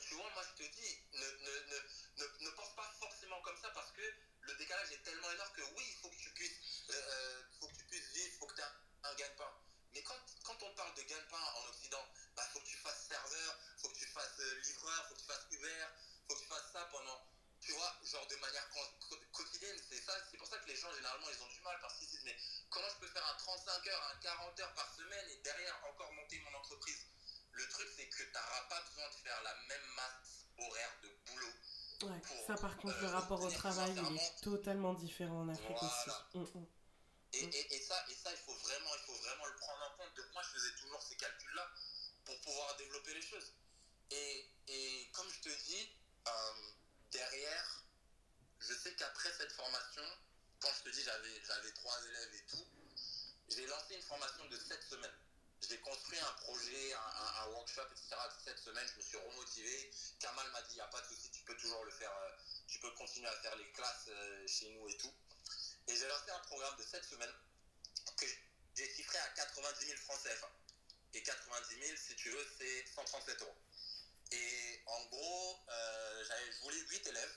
[0.00, 1.78] tu vois, moi je te dis, ne, ne,
[2.16, 4.02] ne, ne, pense pas forcément comme ça parce que
[4.40, 7.68] le décalage est tellement énorme que oui, il faut que tu puisses, euh, euh faut
[7.68, 9.52] que tu puisses vivre, il faut que tu aies un, un gagne-pain.
[9.92, 13.06] Mais quand, quand, on parle de gagne-pain en Occident, il bah, faut que tu fasses
[13.08, 15.86] serveur, faut que tu fasses euh, livreur, faut que tu fasses Uber,
[16.28, 17.26] faut que tu fasses ça pendant,
[17.60, 18.68] tu vois, genre de manière
[19.32, 19.78] quotidienne.
[19.88, 22.08] C'est ça, c'est pour ça que les gens généralement ils ont du mal parce qu'ils
[22.08, 22.36] disent mais
[22.72, 26.12] comment je peux faire un 35 heures, un 40 heures par semaine et derrière encore
[26.12, 27.06] monter mon entreprise?
[27.52, 31.08] Le truc, c'est que tu n'auras pas besoin de faire la même masse horaire de
[31.26, 31.52] boulot.
[32.02, 35.82] Ouais, ça par contre, le euh, rapport au travail, il est totalement différent en Afrique
[35.82, 36.10] aussi.
[36.34, 36.66] Mm, mm.
[37.34, 39.96] Et, et, et, ça, et ça il, faut vraiment, il faut vraiment le prendre en
[39.96, 40.16] compte.
[40.16, 41.68] Donc moi, je faisais toujours ces calculs-là
[42.24, 43.54] pour pouvoir développer les choses.
[44.10, 45.96] Et, et comme je te dis,
[46.26, 46.72] euh,
[47.10, 47.84] derrière,
[48.58, 50.02] je sais qu'après cette formation,
[50.62, 52.64] quand je te dis j'avais, j'avais trois élèves et tout,
[53.48, 55.18] j'ai lancé une formation de sept semaines.
[55.68, 58.16] J'ai construit un projet, un, workshop, etc.
[58.44, 59.90] Cette semaine, je me suis remotivé.
[60.18, 62.30] Kamal m'a dit, il n'y a pas de souci, tu peux toujours le faire, euh,
[62.66, 65.12] tu peux continuer à faire les classes euh, chez nous et tout.
[65.88, 67.34] Et j'ai lancé un programme de 7 semaines
[68.16, 68.26] que
[68.74, 70.50] j'ai chiffré à 90 000 francs CFA.
[71.14, 73.56] Et 90 000, si tu veux, c'est 137 euros.
[74.32, 77.36] Et en gros, euh, je voulais 8 élèves.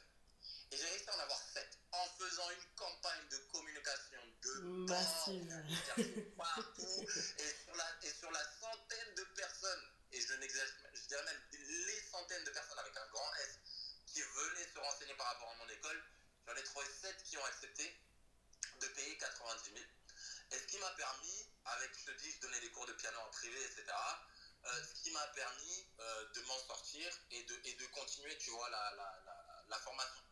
[0.72, 4.54] Et j'ai réussi à en avoir 7 en faisant une campagne de communication de
[4.90, 7.06] massive partout
[7.38, 11.42] et sur, la, et sur la centaine de personnes, et je n'exagère, je dirais même
[11.52, 13.60] les centaines de personnes avec un grand S
[14.08, 16.04] qui venaient se renseigner par rapport à mon école,
[16.48, 18.02] j'en ai trouvé 7 qui ont accepté
[18.82, 19.86] de payer 90 000.
[20.52, 23.20] Et ce qui m'a permis, avec, je te dis, je donnais des cours de piano
[23.20, 23.84] en privé, etc.,
[24.66, 28.50] euh, ce qui m'a permis euh, de m'en sortir et de, et de continuer, tu
[28.52, 30.24] vois, la, la, la, formation.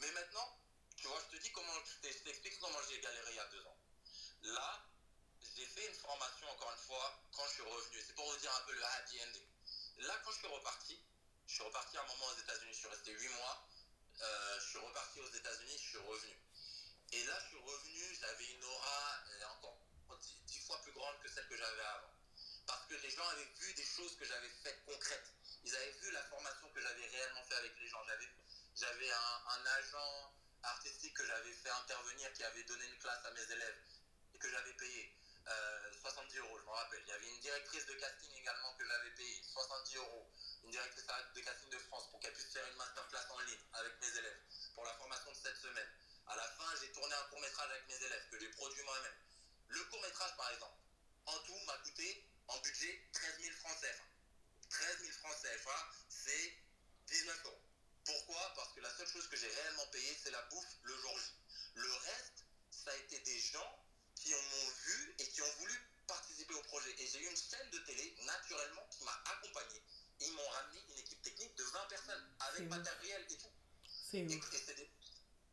[0.00, 0.58] Mais maintenant,
[0.96, 1.72] tu vois, je te dis comment,
[2.02, 3.78] je t'explique comment j'ai galéré il y a deux ans.
[4.42, 4.86] Là,
[5.56, 8.02] j'ai fait une formation, encore une fois, quand je suis revenu.
[8.06, 9.46] C'est pour vous dire un peu le happy ending.
[9.98, 11.02] Là, quand je suis reparti,
[11.46, 13.68] je suis reparti un moment aux États-Unis, je suis resté huit mois.
[14.22, 16.36] Euh, je suis reparti aux États-Unis, je suis revenu.
[17.12, 19.78] Et là, je suis revenu, j'avais une aura euh, encore
[20.46, 22.14] dix fois plus grande que celle que j'avais avant.
[22.66, 25.32] Parce que les gens avaient vu des choses que j'avais faites concrètes.
[25.64, 28.04] Ils avaient vu la formation que j'avais réellement fait avec les gens.
[28.06, 28.28] J'avais
[28.86, 33.78] un, agent artistique que j'avais fait intervenir qui avait donné une classe à mes élèves
[34.34, 35.14] et que j'avais payé
[36.00, 37.02] 70 euh, euros, je me rappelle.
[37.02, 40.30] Il y avait une directrice de casting également que j'avais payé 70 euros.
[40.64, 41.04] Une directrice
[41.34, 44.40] de casting de France pour qu'elle puisse faire une masterclass en ligne avec mes élèves
[44.74, 45.88] pour la formation de cette semaine.
[46.28, 49.16] À la fin, j'ai tourné un court métrage avec mes élèves que j'ai produit moi-même.
[49.68, 50.78] Le court métrage, par exemple,
[51.26, 54.04] en tout, m'a coûté en budget 13 000 francs CFA.
[54.70, 56.54] 13 000 francs CFA, c'est
[57.08, 57.69] 19 euros.
[58.04, 58.52] Pourquoi?
[58.56, 61.24] Parce que la seule chose que j'ai réellement payée, c'est la bouffe le jour J.
[61.74, 63.84] Le reste, ça a été des gens
[64.14, 65.74] qui m'ont vu et qui ont voulu
[66.06, 66.94] participer au projet.
[66.98, 69.82] Et j'ai eu une chaîne de télé, naturellement, qui m'a accompagné.
[70.20, 73.52] Ils m'ont ramené une équipe technique de 20 personnes, avec matériel et tout.
[74.10, 74.26] C'est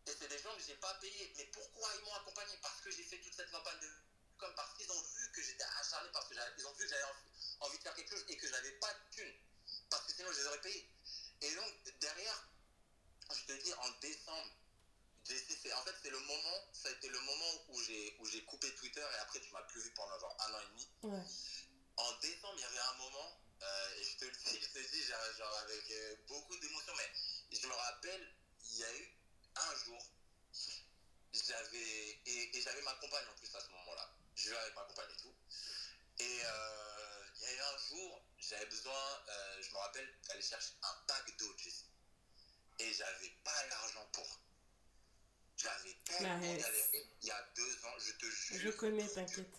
[0.08, 1.34] et c'est des gens que je n'ai pas payés.
[1.36, 2.58] Mais pourquoi ils m'ont accompagné?
[2.62, 3.90] Parce que j'ai fait toute cette campagne de
[4.38, 7.04] comme parce qu'ils ont vu que j'étais acharné, parce qu'ils ont vu que j'avais
[7.60, 9.36] envie de faire quelque chose et que je n'avais pas de thunes.
[9.90, 10.90] Parce que sinon, je les aurais payés.
[11.42, 12.50] Et donc, derrière,
[13.36, 14.52] je te dis, en décembre,
[15.30, 18.74] en fait, c'est le moment, ça a été le moment où j'ai, où j'ai coupé
[18.76, 20.90] Twitter et après, tu m'as plus vu pendant genre un an et demi.
[21.98, 24.80] En décembre, il y avait un moment, euh, et je te le dis, je te
[24.80, 28.36] dis, genre, avec euh, beaucoup d'émotions, mais je me rappelle,
[28.70, 29.18] il y a eu
[29.56, 30.02] un jour,
[31.34, 32.20] j'avais.
[32.26, 34.10] Et, j'avais ma compagne en plus à ce moment-là.
[34.36, 35.36] Je vais avec ma compagne et tout.
[36.20, 40.42] Et euh, il y a eu un jour, j'avais besoin, euh, je me rappelle, d'aller
[40.42, 41.56] chercher un pack d'eau,
[42.80, 44.40] Et j'avais pas l'argent pour.
[45.58, 48.60] J'avais tellement galéré il y a deux ans, je te jure.
[48.60, 49.56] Je connais, t'inquiète.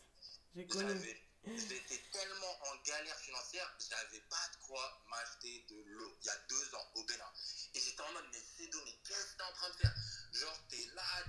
[0.54, 1.24] Je connais.
[1.44, 6.18] J'étais tellement en galère financière, j'avais pas de quoi m'acheter de l'eau.
[6.20, 7.32] Il y a deux ans, au Bénin.
[7.74, 9.94] Et j'étais en mode, mais c'est mais qu'est-ce que t'es en train de faire?
[10.32, 11.24] Genre, t'es là,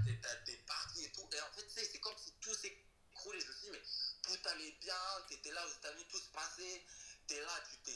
[0.45, 1.29] t'es parti et tout.
[1.31, 3.39] Et en fait, c'est comme si tout s'écroulait.
[3.39, 3.83] Je me suis dit, mais
[4.23, 4.95] tout allait bien,
[5.29, 6.85] t'étais là aux États-Unis, tout se passait.
[7.29, 7.93] T'es là, tu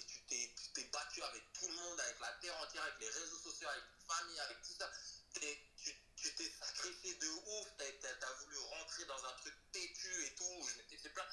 [0.73, 3.83] t'es battu avec tout le monde, avec la terre entière, avec les réseaux sociaux, avec
[3.89, 4.91] ta famille, avec tout ça.
[5.33, 10.67] tu t'es sacrifié de ouf, t'as as voulu rentrer dans un truc têtu et tout.
[10.69, 11.25] Je m'étais fait plein.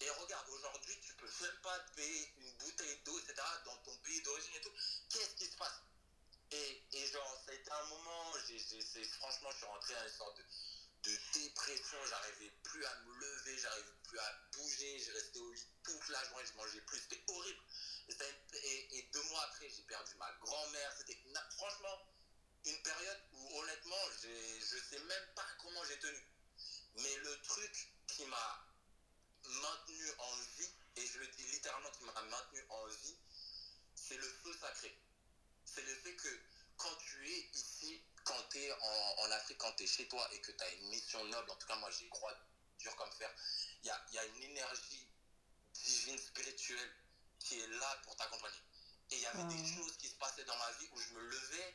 [0.00, 3.34] Et regarde, aujourd'hui, tu peux même pas te payer une bouteille d'eau, etc.,
[3.66, 4.72] dans ton pays d'origine et tout.
[5.10, 5.82] Qu'est-ce qui se passe?
[6.50, 8.32] Et, et, genre, ça a été un moment,
[9.18, 11.98] franchement, je suis rentré dans une sorte de, dépression.
[12.08, 14.98] J'arrivais plus à me lever, j'arrivais plus à bouger.
[14.98, 15.66] J'ai resté au lit
[15.96, 17.00] toute la journée, je mangeais plus.
[17.00, 17.62] C'était horrible.
[18.10, 20.94] Et, deux mois après, j'ai perdu ma grand-mère.
[20.98, 21.18] C'était
[21.56, 22.06] franchement
[22.64, 26.22] une période où, honnêtement, je sais même pas comment j'ai tenu.
[26.96, 28.66] Mais le truc qui m'a
[29.44, 33.16] maintenu en vie, et je le dis littéralement qui m'a maintenu en vie,
[33.94, 34.96] c'est le feu sacré.
[35.64, 36.40] C'est le fait que
[36.76, 40.40] quand tu es ici, quand tu es en, Afrique, quand tu es chez toi et
[40.40, 42.34] que tu as une mission noble, en tout cas moi j'y crois
[42.78, 43.30] dur comme fer,
[43.84, 45.07] il y y a, une énergie
[45.84, 46.92] divine, spirituelle
[47.38, 48.62] qui est là pour t'accompagner.
[49.10, 51.20] Et il y avait des choses qui se passaient dans ma vie où je me
[51.20, 51.74] levais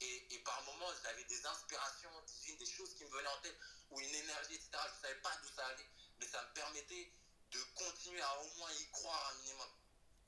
[0.00, 3.58] et, et par moments j'avais des inspirations divines, des choses qui me venaient en tête,
[3.90, 4.70] ou une énergie, etc.
[4.72, 7.12] Je ne savais pas d'où ça allait mais ça me permettait
[7.50, 9.70] de continuer à au moins y croire un minimum.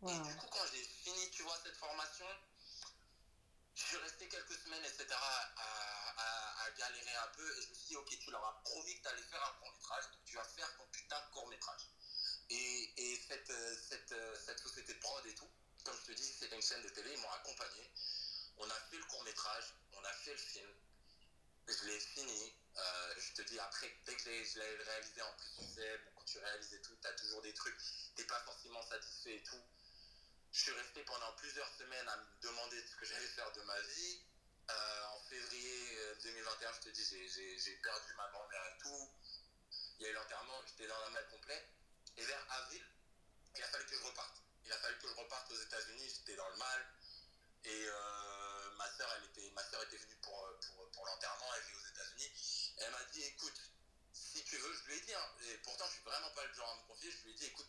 [0.08, 2.26] Et du coup, quand j'ai fini, tu vois, cette formation,
[3.74, 7.58] je suis resté quelques semaines, etc., à, galérer un peu.
[7.58, 9.52] Et je me suis dit, ok, tu leur as promis que tu allais faire un
[9.60, 11.82] court-métrage, donc tu vas faire ton putain de court-métrage.
[12.52, 13.52] Et, et cette,
[13.88, 15.50] cette, société de prod et tout,
[15.84, 17.90] comme je te dis, c'était une chaîne de télé, ils m'ont accompagné.
[18.58, 20.68] On a fait le court-métrage, on a fait le film.
[21.66, 22.52] je l'ai fini.
[22.76, 26.24] Euh, je te dis, après, dès que je l'ai réalisé, en plus, tu sais, quand
[26.24, 27.78] tu réalises et tout, tu as toujours des trucs,
[28.16, 29.62] t'es pas forcément satisfait et tout.
[30.52, 33.80] Je suis resté pendant plusieurs semaines à me demander ce que j'allais faire de ma
[33.80, 34.24] vie.
[34.70, 39.10] Euh, en février 2021, euh, je te dis, j'ai perdu ma grand-mère et tout.
[39.98, 41.81] Il y a eu l'enterrement, j'étais dans la malle complète.
[42.16, 42.84] Et vers avril,
[43.54, 44.42] il a fallu que je reparte.
[44.64, 46.86] Il a fallu que je reparte aux États-Unis, j'étais dans le mal.
[47.64, 51.64] Et euh, ma soeur, elle était, ma soeur était venue pour, pour, pour l'enterrement, elle
[51.64, 52.30] vit aux États-Unis.
[52.78, 53.60] Elle m'a dit, écoute,
[54.12, 56.54] si tu veux, je lui ai dit, hein, et pourtant je suis vraiment pas le
[56.54, 57.68] genre à me confier, je lui ai dit, écoute,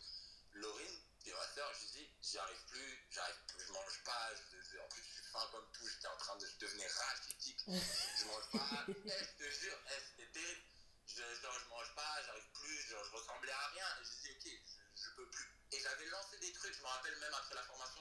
[0.52, 4.04] Laurine, et ma soeur, je lui ai dit, j'y arrive plus, j'arrive plus, je mange
[4.04, 8.24] pas, en plus je suis faim comme tout, j'étais en train de devenir rachitique, je
[8.24, 10.62] mange pas, eh, je te jure, eh, c'était terrible,
[11.06, 15.10] je, je, mange pas, j'arrive plus, je, je, ressemblais à rien, et je je, je
[15.16, 15.50] peux plus.
[15.72, 18.00] Et j'avais lancé des trucs, je me rappelle même après la formation,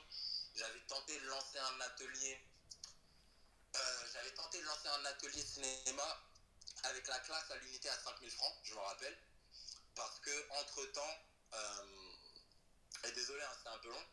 [0.55, 2.39] j'avais tenté de lancer un atelier,
[3.75, 6.23] euh, j'avais tenté de lancer un atelier cinéma
[6.83, 9.17] avec la classe à l'unité à 5000 francs, je me rappelle,
[9.95, 11.15] parce que entre temps,
[11.53, 12.13] euh,
[13.03, 14.05] et désolé, hein, c'était un peu long,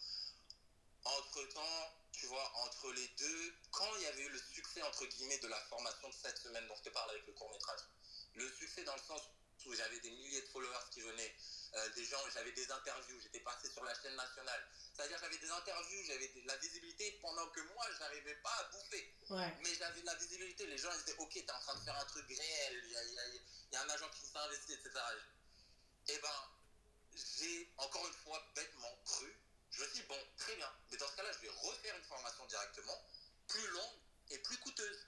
[1.04, 5.06] entre temps, tu vois, entre les deux, quand il y avait eu le succès entre
[5.06, 7.80] guillemets de la formation de cette semaine dont je te parle avec le court métrage,
[8.34, 9.22] le succès dans le sens
[9.66, 11.34] où j'avais des milliers de followers qui venaient,
[11.74, 14.66] euh, des gens, j'avais des interviews, j'étais passé sur la chaîne nationale.
[14.92, 18.64] C'est-à-dire j'avais des interviews, j'avais de la visibilité pendant que moi, je n'arrivais pas à
[18.64, 19.14] bouffer.
[19.30, 20.66] Mais j'avais de la visibilité.
[20.66, 22.90] Les gens ils disaient, ok, tu es en train de faire un truc réel, il
[22.90, 23.04] y a,
[23.72, 24.90] y a, un agent qui s'investit, etc.
[26.08, 26.50] Et eh ben,
[27.14, 29.32] j'ai encore une fois bêtement cru.
[29.70, 32.04] Je me suis dit, bon, très bien, mais dans ce cas-là, je vais refaire une
[32.04, 33.04] formation directement,
[33.46, 33.98] plus longue
[34.30, 35.06] et plus coûteuse.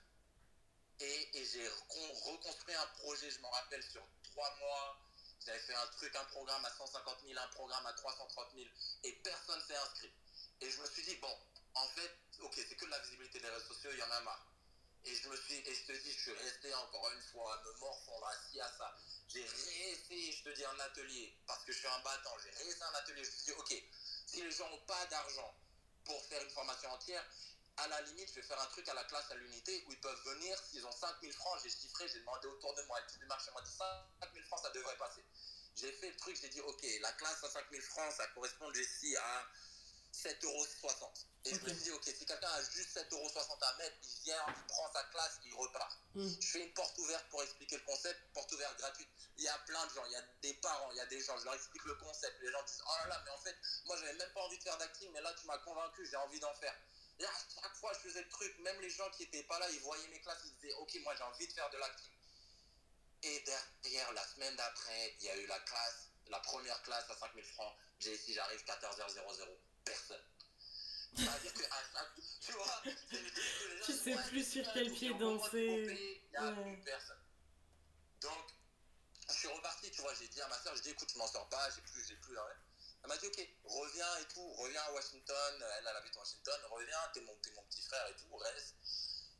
[0.99, 4.97] Et, et j'ai reconstruit un projet, je m'en rappelle, sur trois mois,
[5.45, 8.65] j'avais fait un truc, un programme à 150 000, un programme à 330 000,
[9.03, 10.11] et personne s'est inscrit.
[10.61, 11.35] Et je me suis dit, bon,
[11.75, 12.11] en fait,
[12.41, 14.47] ok, c'est que de la visibilité des réseaux sociaux, il y en a marre.
[15.05, 17.63] Et je me suis, et je te dis, je suis resté encore une fois à
[17.63, 18.97] me morfondre assis à ça.
[19.27, 22.83] J'ai réessayé, je te dis, un atelier, parce que je suis un battant, j'ai réessayé
[22.83, 23.83] un atelier, je me suis dit, ok,
[24.25, 25.53] si les gens n'ont pas d'argent
[26.05, 27.23] pour faire une formation entière,
[27.77, 29.99] à la limite, je vais faire un truc à la classe, à l'unité, où ils
[29.99, 33.19] peuvent venir, s'ils ont 5000 francs, j'ai chiffré, j'ai demandé autour de moi, et tout
[33.19, 33.71] le marché m'a dit
[34.21, 35.23] 5000 francs, ça devrait passer.
[35.75, 39.15] J'ai fait le truc, j'ai dit, ok, la classe à 5000 francs, ça correspond ici
[39.17, 39.47] à
[40.13, 40.67] 7,60 euros.
[41.45, 44.23] Et je me suis dit, ok, si quelqu'un a juste 7,60 euros à mettre, il
[44.23, 45.97] vient, il prend sa classe, il repart.
[46.13, 46.29] Mm.
[46.39, 49.09] Je fais une porte ouverte pour expliquer le concept, porte ouverte gratuite.
[49.37, 51.19] Il y a plein de gens, il y a des parents, il y a des
[51.19, 52.39] gens, je leur explique le concept.
[52.39, 54.63] Les gens disent, oh là là, mais en fait, moi, j'avais même pas envie de
[54.63, 56.75] faire d'acting, mais là, tu m'as convaincu, j'ai envie d'en faire.
[57.19, 59.69] Et à chaque fois, je faisais le truc, même les gens qui n'étaient pas là,
[59.69, 62.11] ils voyaient mes classes, ils disaient, ok, moi, j'ai envie de faire de l'acting.
[63.23, 63.43] Et
[63.81, 67.45] derrière, la semaine d'après, il y a eu la classe, la première classe à 5000
[67.45, 67.73] francs.
[67.99, 69.47] J'ai ici, j'arrive 14h00.
[69.85, 70.25] Personne.
[71.15, 71.63] C'est-à-dire que,
[72.41, 72.81] tu vois,
[73.85, 75.85] tu sais plus sur quel pied danser.
[75.87, 77.21] Il n'y a plus personne.
[78.21, 78.53] Donc,
[79.29, 81.27] je suis reparti, tu vois, j'ai dit à ma soeur, je dis, écoute, je m'en
[81.27, 82.35] sors pas, j'ai plus, j'ai plus,
[83.03, 86.97] elle m'a dit, ok, reviens et tout, reviens à Washington, elle, elle habite Washington, reviens,
[87.13, 88.75] t'es mon, mon petit frère et tout, reste.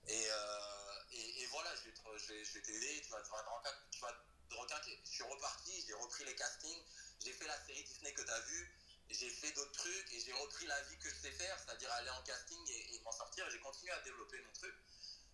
[0.07, 4.13] Et, euh, et, voilà, je vais, je vais, t'aider, tu vas, tu, vas,
[4.49, 4.99] te requinquer.
[5.05, 6.83] Je suis reparti, j'ai repris les castings,
[7.23, 8.71] j'ai fait la série Disney que tu as vue,
[9.09, 12.09] j'ai fait d'autres trucs et j'ai repris la vie que je sais faire, c'est-à-dire aller
[12.09, 13.49] en casting et, m'en sortir.
[13.49, 14.75] J'ai continué à développer mon truc.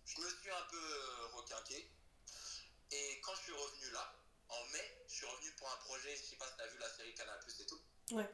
[0.06, 1.90] Je me suis un peu euh, requinqué.
[2.92, 4.14] Et quand je suis revenu là,
[4.48, 6.78] en mai, je suis revenu pour un projet, je sais pas si tu as vu
[6.78, 7.80] la série Canal Plus et tout.
[8.12, 8.28] Ouais.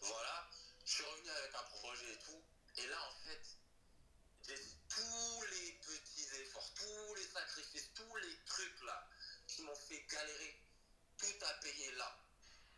[0.00, 0.48] Voilà,
[0.86, 2.42] je suis revenu avec un projet et tout.
[2.78, 3.42] Et là, en fait,
[4.46, 4.56] j'ai
[4.88, 9.06] tous les petits efforts, tous les sacrifices, tous les trucs là
[9.46, 10.62] qui m'ont fait galérer,
[11.18, 12.18] tout à payer là.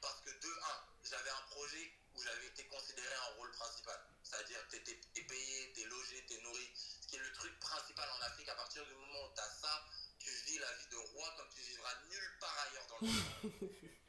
[0.00, 4.00] Parce que de un, j'avais un projet où j'avais été considéré en rôle principal.
[4.24, 6.72] C'est-à-dire que tu es, payé, tu es logé, tu es nourri.
[6.74, 9.50] Ce qui est le truc principal en Afrique, à partir du moment où tu as
[9.60, 9.86] ça,
[10.18, 13.90] tu vis la vie de roi comme tu vivras nulle part ailleurs dans le monde.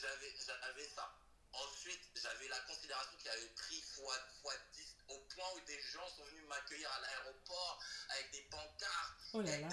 [0.00, 1.10] J'avais ça.
[1.52, 6.06] Ensuite, j'avais la considération qui avait pris fois, fois 10 au point où des gens
[6.16, 9.20] sont venus m'accueillir à l'aéroport avec des pancartes.
[9.32, 9.68] Oh là là.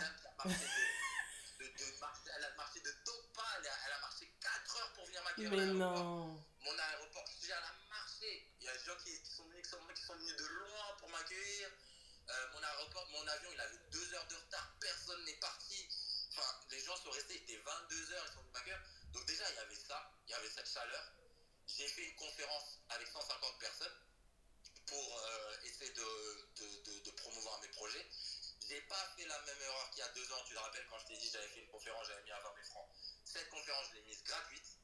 [1.59, 4.93] De, de, marcher, elle a marché de Topa, elle a, elle a marché 4 heures
[4.93, 5.51] pour venir m'accueillir.
[5.51, 6.39] Mais non.
[6.59, 8.51] Mon aéroport, je elle a marché.
[8.59, 10.95] Il y a des gens qui, sont, venus, qui, sont, qui sont venus de loin
[10.99, 11.69] pour m'accueillir.
[12.29, 15.87] Euh, mon aéroport, mon avion, il avait 2 heures de retard, personne n'est parti.
[16.31, 18.79] Enfin, les gens sont restés, il était 22 heures, ils sont venus m'accueillir.
[19.13, 21.13] Donc déjà, il y avait ça, il y avait cette chaleur.
[21.67, 23.97] J'ai fait une conférence avec 150 personnes
[24.85, 28.05] pour euh, essayer de, de, promouvoir mes projets.
[28.67, 30.43] J'ai pas fait la même erreur qu'il y a deux ans.
[30.45, 32.53] Tu te rappelles quand je t'ai dit j'avais fait une conférence, j'avais mis à 20
[32.55, 32.89] 000 francs.
[33.23, 34.77] Cette conférence, je l'ai mise gratuite.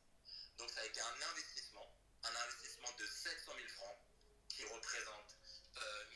[0.57, 1.87] Donc ça a été un investissement,
[2.23, 3.97] un investissement de 700 000 francs
[4.49, 5.35] qui représente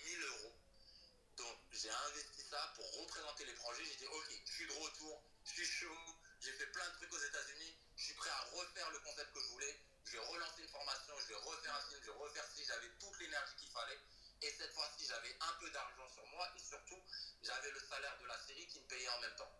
[0.06, 0.56] 1000 euh, euros.
[1.38, 5.24] Donc j'ai investi ça pour représenter les projets j'ai dit ok, je suis de retour,
[5.46, 8.90] je suis chaud, j'ai fait plein de trucs aux États-Unis, je suis prêt à refaire
[8.92, 12.02] le concept que je voulais, je vais relancer une formation, je vais refaire un film,
[12.02, 14.00] je vais refaire si j'avais toute l'énergie qu'il fallait.
[14.42, 17.02] Et cette fois-ci, j'avais un peu d'argent sur moi et surtout,
[17.42, 19.54] j'avais le salaire de la série qui me payait en même temps.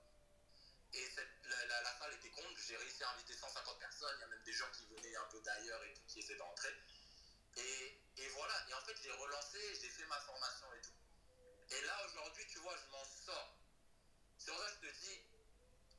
[0.92, 1.08] Et
[1.48, 4.54] la, salle était compte, j'ai réussi à inviter 150 personnes, il y a même des
[4.54, 6.76] gens qui venaient un peu d'ailleurs et qui essaient d'entrer.
[7.56, 11.78] Et, et, voilà, et en fait j'ai relancé, j'ai fait ma formation et tout.
[11.78, 13.56] Et là aujourd'hui, tu vois, je m'en sors.
[14.38, 15.22] C'est pour ça que je te dis,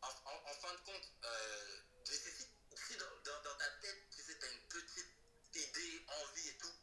[0.02, 4.68] en, fin de compte, euh, si dans, dans, ta tête, tu sais, tu as une
[4.68, 5.10] petite
[5.54, 6.74] idée, envie et tout,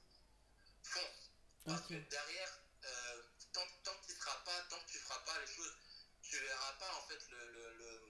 [0.84, 1.32] fonce.
[1.66, 3.22] Parce que derrière, euh,
[3.54, 5.76] tant, tant, que tu ne feras pas, tant que tu feras pas les choses,
[6.22, 7.74] tu verras pas en fait le...
[7.78, 8.02] le,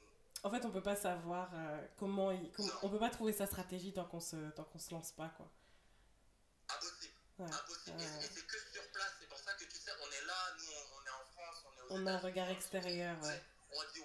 [0.44, 2.52] En fait, on peut pas savoir euh, comment, il,
[2.82, 5.52] on peut pas trouver sa stratégie tant qu'on se, tant qu'on se lance pas, quoi.
[6.70, 7.14] Impossible.
[7.40, 8.02] Impossible.
[8.02, 10.72] Et, c'est que sur place, c'est pour ça que tu sais, on est là, nous,
[10.72, 13.44] on, est en France, on est aux On a un regard extérieur, ouais.
[13.74, 14.02] On dit,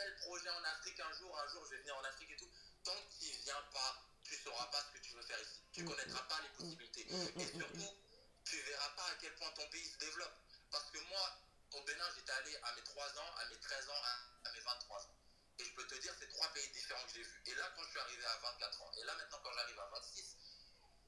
[0.00, 2.50] tel projet en Afrique un jour, un jour je vais venir en Afrique et tout.
[2.84, 5.60] Tant que tu viens pas, tu sauras pas ce que tu veux faire ici.
[5.72, 7.06] Tu mm, connaîtras mm, pas les mm, possibilités.
[7.36, 7.96] et surtout,
[8.44, 10.32] tu verras pas à quel point ton pays se développe.
[10.70, 11.36] Parce que moi,
[11.72, 14.02] au Bénin, j'étais allé à mes 3 ans, à mes 13 ans,
[14.44, 15.16] à, mes 23 ans.
[15.58, 17.42] Et je peux te dire, c'est trois pays différents que j'ai vus.
[17.46, 19.86] Et là, quand je suis arrivé à 24 ans, et là maintenant quand j'arrive à
[19.92, 20.36] 26,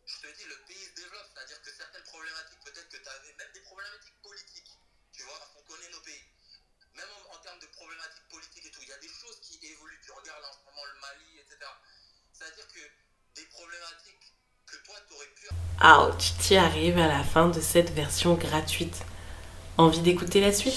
[0.04, 1.26] je te dis, le pays se développe.
[1.32, 4.78] C'est-à-dire que certaines problématiques, peut-être que tu avais même des problématiques politiques.
[5.14, 6.31] Tu vois, parce qu'on connaît nos pays.
[6.96, 10.00] Même en, termes de problématiques politiques et tout, il y a des choses qui évoluent.
[10.04, 11.56] Tu regardes en ce moment le Mali, etc.
[12.32, 12.84] C'est-à-dire que
[13.34, 14.34] des problématiques
[14.66, 15.48] que toi, tu aurais pu...
[15.80, 19.02] Ouch, tu arrives à la fin de cette version gratuite.
[19.78, 20.74] Envie d'écouter la suite?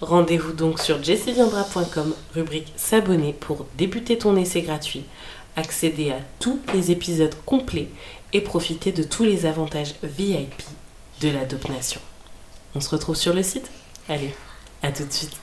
[0.00, 5.04] Rendez-vous donc sur jessieviendra.com, rubrique s'abonner pour débuter ton essai gratuit,
[5.56, 7.88] accéder à tous les épisodes complets
[8.32, 10.62] et profiter de tous les avantages VIP
[11.20, 12.00] de la Nation.
[12.76, 13.68] On se retrouve sur le site?
[14.08, 14.32] Allez,
[14.82, 15.36] à tout de suite